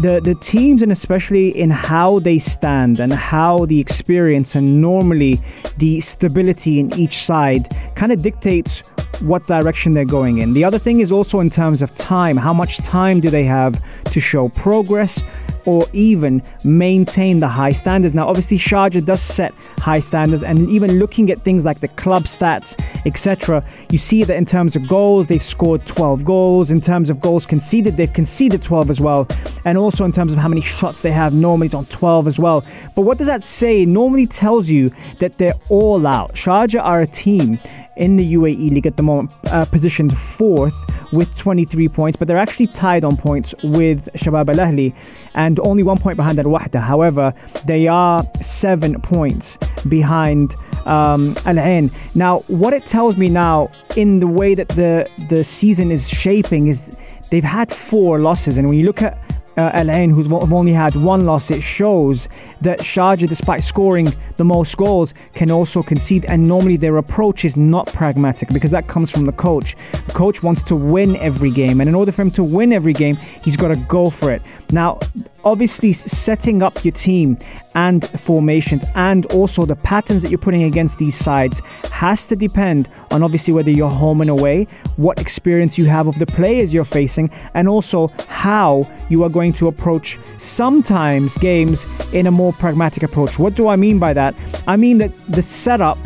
the 0.00 0.20
the 0.20 0.34
teams 0.34 0.82
and 0.82 0.90
especially 0.90 1.56
in 1.56 1.70
how 1.70 2.18
they 2.18 2.38
stand 2.38 2.98
and 2.98 3.12
how 3.12 3.64
the 3.66 3.78
experience 3.78 4.56
and 4.56 4.80
normally 4.80 5.38
the 5.78 6.00
stability 6.00 6.80
in 6.80 6.92
each 6.98 7.18
side 7.18 7.68
kind 7.94 8.10
of 8.10 8.20
dictates 8.20 8.92
what 9.20 9.46
direction 9.46 9.92
they're 9.92 10.04
going 10.04 10.38
in. 10.38 10.52
The 10.52 10.64
other 10.64 10.78
thing 10.78 11.00
is 11.00 11.12
also 11.12 11.40
in 11.40 11.50
terms 11.50 11.82
of 11.82 11.94
time. 11.94 12.36
How 12.36 12.52
much 12.52 12.78
time 12.78 13.20
do 13.20 13.30
they 13.30 13.44
have 13.44 13.80
to 14.04 14.20
show 14.20 14.48
progress 14.48 15.22
or 15.64 15.86
even 15.92 16.42
maintain 16.64 17.38
the 17.38 17.48
high 17.48 17.70
standards? 17.70 18.14
Now, 18.14 18.28
obviously, 18.28 18.58
Sharjah 18.58 19.03
does 19.04 19.20
set 19.20 19.54
high 19.78 20.00
standards, 20.00 20.42
and 20.42 20.68
even 20.68 20.98
looking 20.98 21.30
at 21.30 21.38
things 21.38 21.64
like 21.64 21.80
the 21.80 21.88
club 21.88 22.24
stats, 22.24 22.78
etc., 23.06 23.64
you 23.90 23.98
see 23.98 24.24
that 24.24 24.36
in 24.36 24.46
terms 24.46 24.76
of 24.76 24.88
goals, 24.88 25.26
they've 25.26 25.42
scored 25.42 25.84
12 25.86 26.24
goals. 26.24 26.70
In 26.70 26.80
terms 26.80 27.10
of 27.10 27.20
goals 27.20 27.46
conceded, 27.46 27.96
they've 27.96 28.12
conceded 28.12 28.62
12 28.62 28.90
as 28.90 29.00
well. 29.00 29.26
And 29.64 29.78
also 29.78 30.04
in 30.04 30.12
terms 30.12 30.32
of 30.32 30.38
how 30.38 30.48
many 30.48 30.62
shots 30.62 31.02
they 31.02 31.12
have, 31.12 31.32
normally 31.32 31.66
it's 31.66 31.74
on 31.74 31.84
12 31.86 32.26
as 32.26 32.38
well. 32.38 32.64
But 32.94 33.02
what 33.02 33.18
does 33.18 33.26
that 33.26 33.42
say? 33.42 33.82
It 33.82 33.88
normally 33.88 34.26
tells 34.26 34.68
you 34.68 34.90
that 35.20 35.34
they're 35.38 35.52
all 35.68 36.06
out. 36.06 36.34
Sharjah 36.34 36.82
are 36.82 37.02
a 37.02 37.06
team 37.06 37.58
in 37.96 38.16
the 38.16 38.34
UAE 38.34 38.70
League 38.70 38.86
at 38.86 38.96
the 38.96 39.02
moment, 39.02 39.32
uh, 39.50 39.64
positioned 39.66 40.16
fourth 40.16 40.74
with 41.12 41.36
23 41.38 41.88
points, 41.88 42.18
but 42.18 42.28
they're 42.28 42.38
actually 42.38 42.66
tied 42.66 43.04
on 43.04 43.16
points 43.16 43.54
with 43.62 44.12
Shabab 44.14 44.48
Al 44.48 44.66
Ahli 44.66 44.94
and 45.34 45.60
only 45.60 45.82
one 45.82 45.98
point 45.98 46.16
behind 46.16 46.38
Al 46.38 46.46
Wahda. 46.46 46.82
However, 46.82 47.32
they 47.66 47.86
are 47.86 48.22
seven 48.42 49.00
points 49.00 49.56
behind 49.88 50.54
um, 50.86 51.34
Al 51.46 51.58
Ain. 51.58 51.90
Now, 52.14 52.40
what 52.48 52.72
it 52.72 52.86
tells 52.86 53.16
me 53.16 53.28
now 53.28 53.70
in 53.96 54.20
the 54.20 54.26
way 54.26 54.54
that 54.54 54.68
the, 54.68 55.08
the 55.28 55.44
season 55.44 55.90
is 55.90 56.08
shaping 56.08 56.66
is 56.68 56.96
they've 57.30 57.44
had 57.44 57.70
four 57.72 58.20
losses, 58.20 58.56
and 58.56 58.68
when 58.68 58.78
you 58.78 58.84
look 58.84 59.02
at 59.02 59.18
uh, 59.56 59.70
Al 59.72 59.90
Ain, 59.90 60.10
who's 60.10 60.30
only 60.32 60.72
had 60.72 60.94
one 60.94 61.24
loss, 61.24 61.50
it 61.50 61.62
shows 61.62 62.28
that 62.60 62.80
Sharjah, 62.80 63.28
despite 63.28 63.62
scoring 63.62 64.06
the 64.36 64.44
most 64.44 64.76
goals, 64.76 65.14
can 65.32 65.50
also 65.50 65.82
concede. 65.82 66.24
And 66.26 66.48
normally 66.48 66.76
their 66.76 66.96
approach 66.96 67.44
is 67.44 67.56
not 67.56 67.86
pragmatic 67.92 68.48
because 68.48 68.70
that 68.72 68.88
comes 68.88 69.10
from 69.10 69.26
the 69.26 69.32
coach. 69.32 69.76
The 70.06 70.12
coach 70.12 70.42
wants 70.42 70.62
to 70.64 70.76
win 70.76 71.16
every 71.16 71.50
game. 71.50 71.80
And 71.80 71.88
in 71.88 71.94
order 71.94 72.12
for 72.12 72.22
him 72.22 72.30
to 72.32 72.44
win 72.44 72.72
every 72.72 72.92
game, 72.92 73.16
he's 73.42 73.56
got 73.56 73.68
to 73.68 73.76
go 73.88 74.10
for 74.10 74.32
it. 74.32 74.42
Now, 74.72 74.98
obviously, 75.44 75.92
setting 75.92 76.62
up 76.62 76.84
your 76.84 76.92
team 76.92 77.38
and 77.74 78.08
formations 78.20 78.84
and 78.94 79.26
also 79.26 79.64
the 79.64 79.76
patterns 79.76 80.22
that 80.22 80.30
you're 80.30 80.38
putting 80.38 80.62
against 80.62 80.98
these 80.98 81.16
sides 81.16 81.60
has 81.90 82.26
to 82.26 82.36
depend 82.36 82.88
on 83.10 83.22
obviously 83.22 83.52
whether 83.52 83.70
you're 83.70 83.90
home 83.90 84.20
and 84.20 84.30
away, 84.30 84.64
what 84.96 85.20
experience 85.20 85.78
you 85.78 85.86
have 85.86 86.06
of 86.06 86.18
the 86.18 86.26
players 86.26 86.72
you're 86.72 86.84
facing, 86.84 87.30
and 87.54 87.68
also 87.68 88.08
how 88.28 88.84
you 89.10 89.22
are 89.22 89.30
going 89.30 89.52
to 89.52 89.68
approach 89.68 90.18
sometimes 90.38 91.36
games 91.38 91.86
in 92.12 92.26
a 92.26 92.30
more 92.30 92.52
pragmatic 92.52 93.02
approach. 93.02 93.38
What 93.38 93.54
do 93.54 93.68
I 93.68 93.76
mean 93.76 93.98
by 93.98 94.12
that? 94.14 94.34
I 94.66 94.76
mean 94.76 94.98
that 94.98 95.16
the 95.28 95.42
setup 95.42 95.98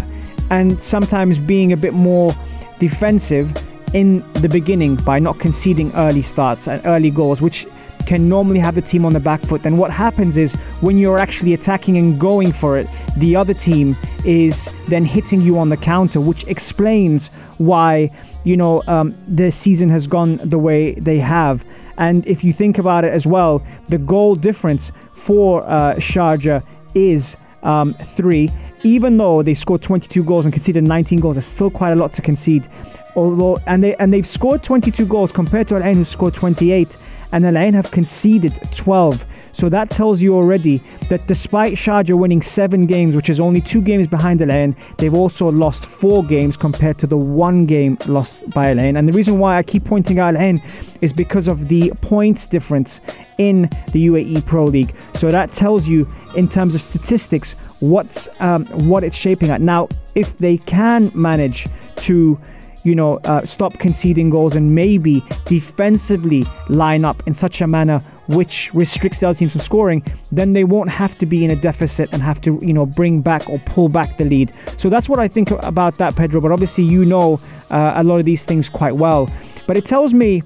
and 0.51 0.83
sometimes 0.83 1.39
being 1.39 1.73
a 1.73 1.77
bit 1.77 1.93
more 1.93 2.33
defensive 2.79 3.53
in 3.95 4.19
the 4.35 4.49
beginning 4.49 4.97
by 4.97 5.19
not 5.19 5.39
conceding 5.39 5.93
early 5.95 6.23
starts 6.23 6.69
and 6.69 6.85
early 6.85 7.11
goals, 7.11 7.41
which 7.41 7.67
can 8.07 8.29
normally 8.29 8.59
have 8.59 8.75
the 8.75 8.83
team 8.83 9.05
on 9.05 9.13
the 9.13 9.21
back 9.21 9.41
foot. 9.41 9.63
Then 9.63 9.77
what 9.77 9.91
happens 9.91 10.37
is 10.37 10.55
when 10.81 10.99
you're 10.99 11.19
actually 11.19 11.55
attacking 11.55 11.97
and 11.97 12.19
going 12.19 12.53
for 12.53 12.79
it, 12.79 12.87
the 13.17 13.37
other 13.37 13.55
team 13.55 13.97
is 14.25 14.73
then 14.89 15.05
hitting 15.05 15.41
you 15.41 15.59
on 15.59 15.69
the 15.69 15.77
counter, 15.77 16.21
which 16.21 16.45
explains 16.47 17.29
why 17.59 18.11
you 18.45 18.57
know 18.57 18.83
um, 18.87 19.15
the 19.27 19.51
season 19.51 19.89
has 19.89 20.07
gone 20.07 20.37
the 20.39 20.59
way 20.59 20.95
they 20.95 21.19
have. 21.19 21.65
And 21.99 22.27
if 22.27 22.45
you 22.45 22.53
think 22.53 22.79
about 22.79 23.05
it 23.05 23.13
as 23.13 23.27
well, 23.27 23.65
the 23.89 23.99
goal 23.99 24.37
difference 24.37 24.93
for 25.13 25.63
uh, 25.65 25.95
Sharjah 25.97 26.65
is 26.95 27.37
um, 27.63 27.95
three. 28.17 28.51
Even 28.85 29.17
though 29.17 29.43
they 29.43 29.55
scored 29.55 29.83
22 29.83 30.23
goals 30.23 30.45
and 30.45 30.53
conceded 30.53 30.87
19 30.87 31.19
goals, 31.19 31.35
there's 31.35 31.47
still 31.47 31.71
quite 31.71 31.91
a 31.91 31.97
lot 31.97 32.13
to 32.13 32.23
concede. 32.23 32.69
Although, 33.17 33.59
and 33.67 33.83
they 33.83 33.97
and 33.97 34.13
they've 34.13 34.27
scored 34.27 34.63
22 34.63 35.05
goals 35.07 35.33
compared 35.33 35.67
to 35.69 35.75
Al 35.75 35.83
Ain 35.83 35.97
who 35.97 36.05
scored 36.05 36.35
28, 36.35 36.97
and 37.33 37.45
Al 37.45 37.57
Ain 37.57 37.75
have 37.75 37.91
conceded 37.91 38.53
12. 38.75 39.25
So 39.53 39.69
that 39.69 39.91
tells 39.91 40.23
you 40.23 40.35
already 40.35 40.79
that 41.09 41.27
despite 41.27 41.75
Sharjah 41.75 42.17
winning 42.17 42.43
seven 42.43 42.87
games, 42.87 43.17
which 43.17 43.29
is 43.29 43.41
only 43.41 43.61
two 43.61 43.83
games 43.83 44.07
behind 44.07 44.41
Al 44.41 44.53
Ain, 44.53 44.77
they've 44.99 45.15
also 45.15 45.47
lost 45.47 45.85
four 45.85 46.25
games 46.25 46.57
compared 46.57 46.99
to 46.99 47.07
the 47.07 47.17
one 47.17 47.67
game 47.67 47.99
lost 48.07 48.49
by 48.51 48.71
Al 48.71 48.81
Ain. 48.81 48.97
And 48.97 49.09
the 49.09 49.13
reason 49.13 49.39
why 49.39 49.57
I 49.57 49.63
keep 49.63 49.85
pointing 49.85 50.19
out 50.19 50.37
Al 50.37 50.41
Ain 50.41 50.63
is 51.01 51.13
because 51.13 51.49
of 51.49 51.69
the 51.69 51.93
points 52.03 52.47
difference 52.47 53.01
in 53.39 53.63
the 53.93 54.07
UAE 54.07 54.47
Pro 54.47 54.65
League. 54.65 54.95
So 55.15 55.31
that 55.31 55.53
tells 55.53 55.89
you, 55.89 56.07
in 56.37 56.49
terms 56.49 56.75
of 56.75 56.83
statistics, 56.83 57.59
what's 57.81 58.29
um, 58.41 58.67
what 58.89 59.05
it's 59.05 59.17
shaping 59.17 59.51
at. 59.51 59.61
Now, 59.61 59.89
if 60.15 60.39
they 60.39 60.59
can 60.59 61.11
manage 61.15 61.67
to 61.97 62.39
you 62.85 62.95
know, 62.95 63.19
uh, 63.25 63.45
stop 63.45 63.75
conceding 63.79 64.31
goals 64.31 64.57
and 64.57 64.75
maybe 64.75 65.23
defensively 65.45 66.45
line 66.69 67.05
up 67.05 67.27
in 67.27 67.35
such 67.35 67.61
a 67.61 67.67
manner 67.67 68.03
which 68.29 68.73
restricts 68.75 69.21
the 69.21 69.29
other 69.29 69.39
teams 69.39 69.53
from 69.53 69.61
scoring, 69.61 70.05
then 70.31 70.53
they 70.53 70.65
won't 70.65 70.91
have 70.91 71.17
to 71.17 71.27
be 71.27 71.45
in 71.45 71.51
a 71.51 71.57
deficit 71.57 72.11
and 72.13 72.23
have 72.23 72.41
to, 72.43 72.59
you 72.63 72.73
know, 72.73 72.85
bring 72.85 73.23
back 73.23 73.49
or 73.49 73.59
pull 73.61 73.89
back 73.89 74.19
the 74.19 74.25
lead. 74.25 74.53
So 74.77 74.91
that's 74.91 75.09
what 75.09 75.19
I 75.19 75.29
think 75.29 75.51
about 75.51 75.95
that, 75.95 76.15
Pedro. 76.15 76.41
But 76.41 76.53
obviously, 76.53 76.85
you 76.85 77.05
know 77.05 77.41
uh, 77.71 77.95
a 77.97 78.05
lot 78.05 78.19
of 78.19 78.27
these 78.27 78.45
things 78.45 78.69
quite 78.69 78.97
well. 78.97 79.29
But 79.67 79.77
it 79.77 79.87
tells 79.87 80.13
me 80.13 80.43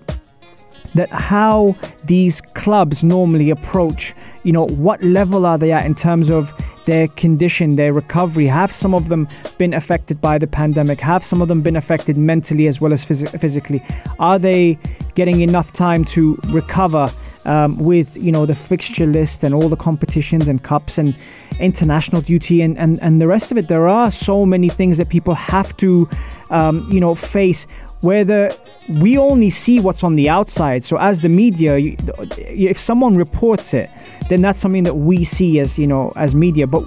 that 0.94 1.08
how 1.10 1.76
these 2.04 2.40
clubs 2.40 3.02
normally 3.02 3.50
approach, 3.50 4.14
you 4.44 4.52
know, 4.52 4.66
what 4.66 5.02
level 5.02 5.46
are 5.46 5.58
they 5.58 5.72
at 5.72 5.84
in 5.84 5.94
terms 5.94 6.30
of 6.30 6.52
their 6.86 7.08
condition, 7.08 7.76
their 7.76 7.92
recovery? 7.92 8.46
Have 8.46 8.72
some 8.72 8.94
of 8.94 9.08
them 9.08 9.28
been 9.58 9.74
affected 9.74 10.20
by 10.20 10.38
the 10.38 10.46
pandemic? 10.46 11.00
Have 11.00 11.24
some 11.24 11.42
of 11.42 11.48
them 11.48 11.62
been 11.62 11.76
affected 11.76 12.16
mentally 12.16 12.66
as 12.66 12.80
well 12.80 12.92
as 12.92 13.04
phys- 13.04 13.38
physically? 13.40 13.82
Are 14.18 14.38
they 14.38 14.78
getting 15.14 15.40
enough 15.40 15.72
time 15.72 16.04
to 16.06 16.38
recover 16.48 17.08
um, 17.44 17.76
with 17.78 18.16
you 18.16 18.32
know 18.32 18.46
the 18.46 18.54
fixture 18.54 19.06
list 19.06 19.44
and 19.44 19.54
all 19.54 19.68
the 19.68 19.76
competitions 19.76 20.48
and 20.48 20.62
cups 20.62 20.98
and 20.98 21.16
international 21.60 22.22
duty 22.22 22.62
and, 22.62 22.78
and, 22.78 23.00
and 23.02 23.20
the 23.20 23.26
rest 23.26 23.50
of 23.50 23.58
it? 23.58 23.68
There 23.68 23.88
are 23.88 24.10
so 24.10 24.46
many 24.46 24.68
things 24.68 24.98
that 24.98 25.08
people 25.08 25.34
have 25.34 25.76
to 25.78 26.08
um, 26.50 26.86
you 26.90 27.00
know 27.00 27.14
face 27.14 27.66
where 28.02 28.24
the 28.24 28.58
we 28.88 29.16
only 29.16 29.50
see 29.50 29.80
what's 29.80 30.04
on 30.04 30.16
the 30.16 30.28
outside. 30.28 30.84
So 30.84 30.98
as 30.98 31.22
the 31.22 31.28
media, 31.28 31.78
if 31.78 32.78
someone 32.78 33.16
reports 33.16 33.72
it, 33.74 33.90
then 34.28 34.42
that's 34.42 34.60
something 34.60 34.82
that 34.82 34.94
we 34.94 35.24
see 35.24 35.60
as 35.60 35.78
you 35.78 35.86
know 35.86 36.12
as 36.16 36.34
media. 36.34 36.66
But 36.66 36.82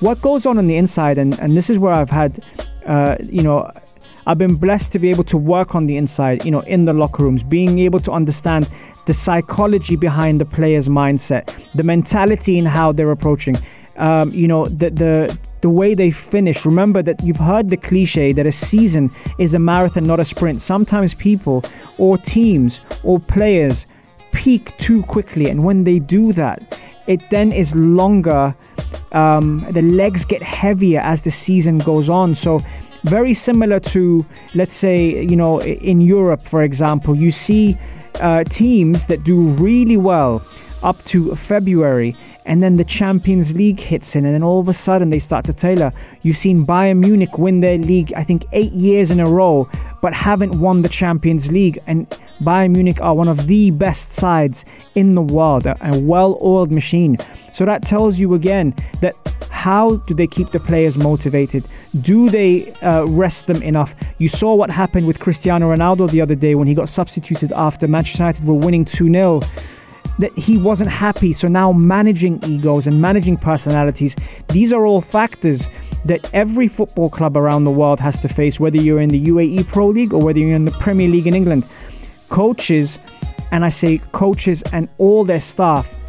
what 0.00 0.20
goes 0.20 0.46
on 0.46 0.58
on 0.58 0.66
the 0.66 0.76
inside, 0.76 1.18
and 1.18 1.38
and 1.40 1.56
this 1.56 1.68
is 1.68 1.78
where 1.78 1.92
I've 1.92 2.10
had, 2.10 2.44
uh, 2.86 3.16
you 3.22 3.42
know. 3.42 3.70
I've 4.28 4.36
been 4.36 4.56
blessed 4.56 4.92
to 4.92 4.98
be 4.98 5.08
able 5.08 5.24
to 5.24 5.38
work 5.38 5.74
on 5.74 5.86
the 5.86 5.96
inside, 5.96 6.44
you 6.44 6.50
know, 6.50 6.60
in 6.60 6.84
the 6.84 6.92
locker 6.92 7.22
rooms, 7.22 7.42
being 7.42 7.78
able 7.78 7.98
to 8.00 8.12
understand 8.12 8.68
the 9.06 9.14
psychology 9.14 9.96
behind 9.96 10.38
the 10.38 10.44
player's 10.44 10.86
mindset, 10.86 11.46
the 11.72 11.82
mentality 11.82 12.58
in 12.58 12.66
how 12.66 12.92
they're 12.92 13.10
approaching. 13.10 13.56
Um, 13.96 14.30
you 14.32 14.46
know, 14.46 14.66
the, 14.66 14.90
the 14.90 15.38
the 15.62 15.70
way 15.70 15.94
they 15.94 16.10
finish. 16.10 16.66
Remember 16.66 17.02
that 17.02 17.22
you've 17.24 17.38
heard 17.38 17.70
the 17.70 17.78
cliche 17.78 18.32
that 18.32 18.46
a 18.46 18.52
season 18.52 19.10
is 19.38 19.54
a 19.54 19.58
marathon, 19.58 20.04
not 20.04 20.20
a 20.20 20.24
sprint. 20.26 20.60
Sometimes 20.60 21.14
people 21.14 21.64
or 21.96 22.18
teams 22.18 22.80
or 23.02 23.18
players 23.18 23.86
peak 24.32 24.76
too 24.76 25.02
quickly, 25.04 25.48
and 25.48 25.64
when 25.64 25.84
they 25.84 25.98
do 25.98 26.34
that, 26.34 26.80
it 27.06 27.28
then 27.30 27.50
is 27.50 27.74
longer. 27.74 28.54
Um, 29.12 29.66
the 29.70 29.82
legs 29.82 30.26
get 30.26 30.42
heavier 30.42 31.00
as 31.00 31.24
the 31.24 31.30
season 31.30 31.78
goes 31.78 32.10
on. 32.10 32.34
So, 32.34 32.60
very 33.04 33.34
similar 33.34 33.80
to, 33.80 34.24
let's 34.54 34.74
say, 34.74 35.22
you 35.24 35.36
know, 35.36 35.60
in 35.60 36.00
Europe, 36.00 36.42
for 36.42 36.62
example, 36.62 37.14
you 37.14 37.30
see 37.30 37.76
uh, 38.20 38.44
teams 38.44 39.06
that 39.06 39.24
do 39.24 39.40
really 39.40 39.96
well 39.96 40.42
up 40.82 41.02
to 41.04 41.34
February 41.34 42.16
and 42.48 42.62
then 42.62 42.74
the 42.74 42.84
Champions 42.84 43.54
League 43.54 43.78
hits 43.78 44.16
in, 44.16 44.24
and 44.24 44.34
then 44.34 44.42
all 44.42 44.58
of 44.58 44.68
a 44.68 44.72
sudden 44.72 45.10
they 45.10 45.18
start 45.18 45.44
to 45.44 45.52
tailor. 45.52 45.92
You've 46.22 46.38
seen 46.38 46.66
Bayern 46.66 46.98
Munich 46.98 47.36
win 47.36 47.60
their 47.60 47.76
league, 47.76 48.10
I 48.16 48.24
think, 48.24 48.46
eight 48.52 48.72
years 48.72 49.10
in 49.10 49.20
a 49.20 49.26
row, 49.26 49.68
but 50.00 50.14
haven't 50.14 50.58
won 50.58 50.80
the 50.80 50.88
Champions 50.88 51.52
League. 51.52 51.78
And 51.86 52.08
Bayern 52.40 52.72
Munich 52.72 53.02
are 53.02 53.14
one 53.14 53.28
of 53.28 53.46
the 53.46 53.70
best 53.70 54.12
sides 54.12 54.64
in 54.94 55.12
the 55.12 55.20
world, 55.20 55.66
a, 55.66 55.76
well 56.00 56.38
oiled 56.42 56.72
machine. 56.72 57.18
So 57.52 57.66
that 57.66 57.82
tells 57.82 58.18
you 58.18 58.32
again 58.32 58.74
that 59.02 59.14
how 59.50 59.96
do 60.06 60.14
they 60.14 60.26
keep 60.26 60.48
the 60.48 60.60
players 60.60 60.96
motivated? 60.96 61.66
Do 62.00 62.30
they 62.30 62.72
uh, 62.80 63.04
rest 63.08 63.46
them 63.46 63.62
enough? 63.62 63.94
You 64.16 64.30
saw 64.30 64.54
what 64.54 64.70
happened 64.70 65.06
with 65.06 65.18
Cristiano 65.18 65.74
Ronaldo 65.74 66.10
the 66.10 66.22
other 66.22 66.36
day 66.36 66.54
when 66.54 66.66
he 66.66 66.74
got 66.74 66.88
substituted 66.88 67.52
after 67.52 67.86
Manchester 67.86 68.22
United 68.22 68.46
were 68.46 68.54
winning 68.54 68.86
2 68.86 69.10
0 69.10 69.40
that 70.18 70.36
he 70.36 70.58
wasn't 70.58 70.90
happy. 70.90 71.32
So 71.32 71.48
now 71.48 71.72
managing 71.72 72.42
egos 72.44 72.86
and 72.86 73.00
managing 73.00 73.36
personalities, 73.36 74.16
these 74.48 74.72
are 74.72 74.84
all 74.86 75.00
factors 75.00 75.68
that 76.04 76.32
every 76.34 76.68
football 76.68 77.10
club 77.10 77.36
around 77.36 77.64
the 77.64 77.70
world 77.70 78.00
has 78.00 78.20
to 78.20 78.28
face, 78.28 78.60
whether 78.60 78.76
you're 78.76 79.00
in 79.00 79.10
the 79.10 79.24
UAE 79.26 79.68
Pro 79.68 79.88
League 79.88 80.12
or 80.12 80.22
whether 80.22 80.38
you're 80.38 80.56
in 80.56 80.64
the 80.64 80.70
Premier 80.72 81.08
League 81.08 81.26
in 81.26 81.34
England. 81.34 81.66
Coaches, 82.28 82.98
and 83.52 83.64
I 83.64 83.70
say 83.70 83.98
coaches 84.12 84.62
and 84.72 84.88
all 84.98 85.24
their 85.24 85.40
staff, 85.40 86.02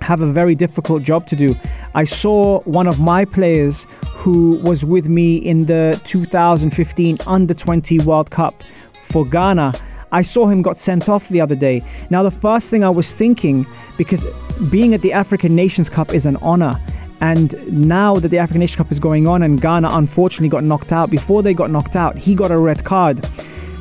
have 0.00 0.20
a 0.20 0.32
very 0.32 0.54
difficult 0.54 1.02
job 1.02 1.26
to 1.26 1.36
do. 1.36 1.54
I 1.94 2.04
saw 2.04 2.60
one 2.60 2.86
of 2.86 3.00
my 3.00 3.24
players 3.24 3.86
who 4.10 4.56
was 4.62 4.84
with 4.84 5.08
me 5.08 5.36
in 5.36 5.66
the 5.66 6.00
2015 6.04 7.18
Under 7.26 7.54
20 7.54 7.98
World 8.00 8.30
Cup 8.30 8.62
for 9.08 9.24
Ghana 9.24 9.72
I 10.16 10.22
saw 10.22 10.46
him 10.46 10.62
got 10.62 10.78
sent 10.78 11.10
off 11.10 11.28
the 11.28 11.42
other 11.42 11.54
day. 11.54 11.82
Now, 12.08 12.22
the 12.22 12.30
first 12.30 12.70
thing 12.70 12.82
I 12.82 12.88
was 12.88 13.12
thinking, 13.12 13.66
because 13.98 14.24
being 14.70 14.94
at 14.94 15.02
the 15.02 15.12
African 15.12 15.54
Nations 15.54 15.90
Cup 15.90 16.14
is 16.14 16.24
an 16.24 16.36
honor, 16.36 16.72
and 17.20 17.54
now 17.70 18.14
that 18.14 18.28
the 18.28 18.38
African 18.38 18.60
Nations 18.60 18.78
Cup 18.78 18.90
is 18.90 18.98
going 18.98 19.28
on 19.28 19.42
and 19.42 19.60
Ghana 19.60 19.90
unfortunately 19.92 20.48
got 20.48 20.64
knocked 20.64 20.90
out, 20.90 21.10
before 21.10 21.42
they 21.42 21.52
got 21.52 21.70
knocked 21.70 21.96
out, 21.96 22.16
he 22.16 22.34
got 22.34 22.50
a 22.50 22.56
red 22.56 22.82
card. 22.82 23.28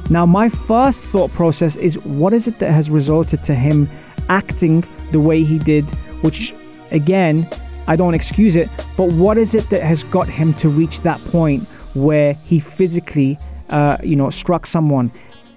Now, 0.10 0.26
my 0.26 0.50
first 0.50 1.06
thought 1.06 1.32
process 1.32 1.78
is 1.78 1.98
what 2.04 2.34
is 2.34 2.50
it 2.50 2.60
that 2.60 2.71
has 2.74 2.89
resulted 2.89 3.41
to 3.45 3.56
him 3.56 3.89
acting 4.28 4.84
the 5.13 5.21
way 5.21 5.41
he 5.45 5.58
did, 5.58 5.86
which 6.21 6.54
again, 6.91 7.48
I 7.88 7.95
don't 7.95 8.13
excuse 8.13 8.58
it, 8.58 8.67
but 8.98 9.13
what 9.13 9.38
is 9.38 9.56
it 9.56 9.69
that 9.69 9.84
has 9.84 10.04
got 10.04 10.28
him 10.28 10.54
to 10.56 10.67
reach 10.67 11.00
that 11.02 11.21
point 11.28 11.63
where 11.93 12.34
he 12.43 12.60
physically, 12.60 13.38
uh, 13.69 14.00
you 14.04 14.17
know, 14.17 14.30
struck 14.30 14.65
someone? 14.65 15.13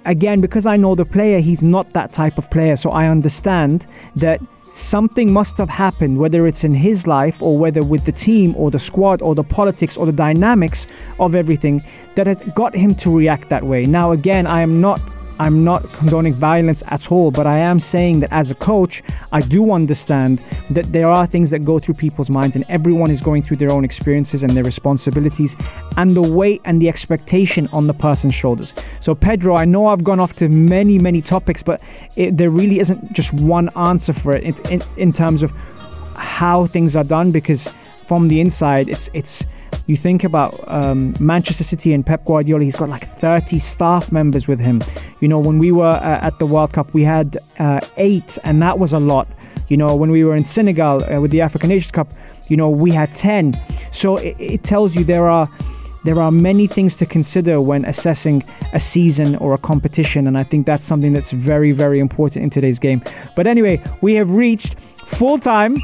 Again, 0.08 0.40
because 0.40 0.66
I 0.66 0.76
know 0.76 0.94
the 0.94 1.04
player, 1.04 1.38
he's 1.38 1.62
not 1.62 1.92
that 1.92 2.10
type 2.10 2.38
of 2.38 2.50
player. 2.50 2.76
So 2.76 2.90
I 2.90 3.06
understand 3.06 3.86
that 4.16 4.40
something 4.64 5.32
must 5.32 5.56
have 5.58 5.68
happened, 5.68 6.18
whether 6.18 6.46
it's 6.46 6.64
in 6.64 6.72
his 6.72 7.06
life 7.06 7.40
or 7.42 7.56
whether 7.56 7.82
with 7.82 8.04
the 8.04 8.12
team 8.12 8.54
or 8.56 8.70
the 8.70 8.78
squad 8.78 9.22
or 9.22 9.34
the 9.34 9.44
politics 9.44 9.96
or 9.96 10.06
the 10.06 10.12
dynamics 10.12 10.86
of 11.20 11.34
everything 11.34 11.80
that 12.16 12.26
has 12.26 12.42
got 12.54 12.74
him 12.74 12.94
to 12.96 13.16
react 13.16 13.48
that 13.48 13.62
way. 13.62 13.84
Now, 13.84 14.12
again, 14.12 14.46
I 14.46 14.62
am 14.62 14.80
not. 14.80 15.00
I'm 15.38 15.64
not 15.64 15.83
condoning 15.92 16.35
violence 16.35 16.83
at 16.87 17.12
all, 17.12 17.31
but 17.31 17.46
I 17.46 17.59
am 17.59 17.79
saying 17.79 18.20
that 18.20 18.33
as 18.33 18.51
a 18.51 18.55
coach, 18.55 19.03
I 19.33 19.40
do 19.40 19.72
understand 19.72 20.38
that 20.70 20.87
there 20.87 21.09
are 21.09 21.27
things 21.27 21.51
that 21.51 21.64
go 21.64 21.79
through 21.79 21.94
people's 21.94 22.31
minds, 22.31 22.57
and 22.57 22.64
everyone 22.68 23.11
is 23.11 23.20
going 23.20 23.42
through 23.42 23.59
their 23.59 23.70
own 23.70 23.85
experiences 23.85 24.42
and 24.42 24.51
their 24.51 24.64
responsibilities, 24.64 25.55
and 25.96 26.16
the 26.16 26.22
weight 26.22 26.61
and 26.64 26.83
the 26.83 26.88
expectation 26.88 27.68
on 27.72 27.87
the 27.87 27.94
person's 27.94 28.35
shoulders. 28.35 28.74
So, 29.01 29.14
Pedro, 29.14 29.57
I 29.57 29.64
know 29.64 29.87
I've 29.87 30.05
gone 30.05 30.20
off 30.20 30.35
to 30.37 30.48
many, 30.48 30.98
many 30.98 31.22
topics, 31.22 31.62
but 31.62 31.83
it, 32.16 32.37
there 32.37 32.51
really 32.51 32.81
isn't 32.81 33.12
just 33.12 33.33
one 33.35 33.68
answer 33.77 34.12
for 34.12 34.33
it 34.33 34.42
in, 34.42 34.72
in, 34.72 34.83
in 34.96 35.12
terms 35.12 35.42
of 35.42 35.53
how 36.16 36.66
things 36.66 36.96
are 36.96 37.05
done 37.05 37.31
because 37.31 37.74
from 38.07 38.29
the 38.29 38.40
inside, 38.40 38.88
it's 38.88 39.11
it's 39.12 39.46
you 39.88 39.96
think 39.96 40.22
about 40.22 40.62
um, 40.68 41.14
Manchester 41.18 41.64
City 41.64 41.94
and 41.94 42.05
Pep 42.05 42.24
Guardiola, 42.27 42.62
he's 42.62 42.77
got 42.77 42.90
like 42.90 43.09
30 43.09 43.59
staff 43.59 44.12
members 44.12 44.46
with 44.46 44.61
him. 44.61 44.81
You 45.20 45.29
know, 45.29 45.38
when 45.38 45.59
we 45.59 45.72
were 45.72 45.98
uh, 46.03 46.20
at 46.20 46.38
the 46.38 46.46
World 46.46 46.74
Cup, 46.74 46.92
we 46.92 47.03
had 47.03 47.38
uh, 47.59 47.81
eight, 47.96 48.37
and 48.44 48.62
that 48.62 48.79
was 48.79 48.92
a 48.92 48.98
lot. 48.98 49.27
You 49.68 49.79
know, 49.79 49.96
when 49.96 50.11
we 50.11 50.24
were 50.24 50.35
in 50.35 50.44
Senegal 50.44 51.03
uh, 51.05 51.20
with 51.20 51.31
the 51.31 51.40
African 51.40 51.70
Nations 51.70 51.90
Cup, 51.90 52.12
you 52.48 52.57
know, 52.57 52.68
we 52.68 52.90
had 52.90 53.14
10. 53.14 53.55
So 53.90 54.16
it, 54.16 54.37
it 54.38 54.62
tells 54.62 54.94
you 54.94 55.05
there 55.05 55.29
are 55.29 55.48
there 56.05 56.20
are 56.20 56.31
many 56.31 56.66
things 56.66 56.94
to 56.96 57.07
consider 57.07 57.61
when 57.61 57.85
assessing 57.85 58.44
a 58.72 58.79
season 58.79 59.37
or 59.37 59.55
a 59.55 59.59
competition, 59.59 60.27
and 60.27 60.38
I 60.38 60.42
think 60.42 60.64
that's 60.64 60.87
something 60.87 61.12
that's 61.12 61.33
very, 61.33 61.72
very 61.72 61.98
important 61.98 62.44
in 62.44 62.51
today's 62.51 62.79
game. 62.79 63.03
But 63.37 63.46
anyway, 63.46 63.83
we 64.01 64.14
have 64.14 64.31
reached 64.31 64.77
full 64.96 65.38
time 65.38 65.77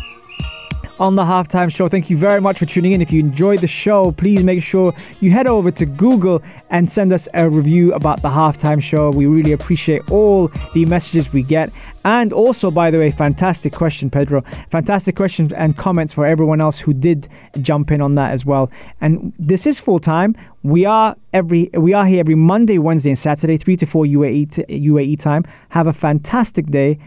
on 0.99 1.17
the 1.17 1.23
halftime 1.23 1.75
show. 1.75 1.89
Thank 1.89 2.09
you 2.09 2.17
very 2.17 2.41
much 2.41 2.59
for 2.59 2.67
tuning 2.67 2.93
in. 2.93 3.03
If 3.03 3.13
you 3.13 3.21
enjoyed 3.21 3.61
the 3.61 3.67
show, 3.67 4.13
please 4.13 4.45
make 4.45 4.63
sure 4.63 4.95
you 5.21 5.31
head 5.31 5.47
over 5.47 5.71
to 5.73 5.87
Google 5.87 6.43
and 6.71 6.91
send 6.91 7.13
us 7.13 7.29
a 7.35 7.49
review 7.49 7.93
about 7.95 8.23
the 8.23 8.29
halftime 8.29 8.83
show. 8.83 9.11
We 9.11 9.27
really 9.27 9.53
appreciate 9.53 10.11
all 10.11 10.49
the 10.73 10.85
messages 10.87 11.33
we 11.33 11.43
get. 11.43 11.71
And 12.05 12.33
also, 12.33 12.71
by 12.71 12.91
the 12.91 12.99
way, 12.99 13.11
fantastic 13.11 13.73
question, 13.73 14.11
Pedro. 14.11 14.43
Fantastic 14.71 15.17
questions 15.17 15.53
and 15.53 15.77
comments 15.77 16.13
for 16.13 16.27
everyone 16.27 16.61
else 16.61 16.79
who 16.79 16.93
did 16.93 17.29
jump 17.61 17.91
in 17.91 18.01
on 18.01 18.15
that 18.17 18.33
as 18.33 18.45
well. 18.45 18.71
And 19.01 19.33
this 19.39 19.67
is 19.67 19.81
full 19.81 19.99
time. 19.99 20.37
We 20.63 20.85
are 20.85 21.17
every 21.33 21.71
we 21.75 21.93
are 21.93 22.07
here 22.07 22.21
every 22.21 22.35
Monday, 22.35 22.79
Wednesday, 22.79 23.11
and 23.11 23.19
Saturday, 23.19 23.57
three 23.57 23.77
to 23.77 23.87
four 23.87 24.05
UAE 24.05 24.49
UAE 24.69 25.19
time. 25.19 25.45
Have 25.71 25.87
a 25.87 25.93
fantastic 25.93 26.67
day, 26.67 26.99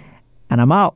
and 0.49 0.61
I'm 0.61 0.71
out. 0.71 0.95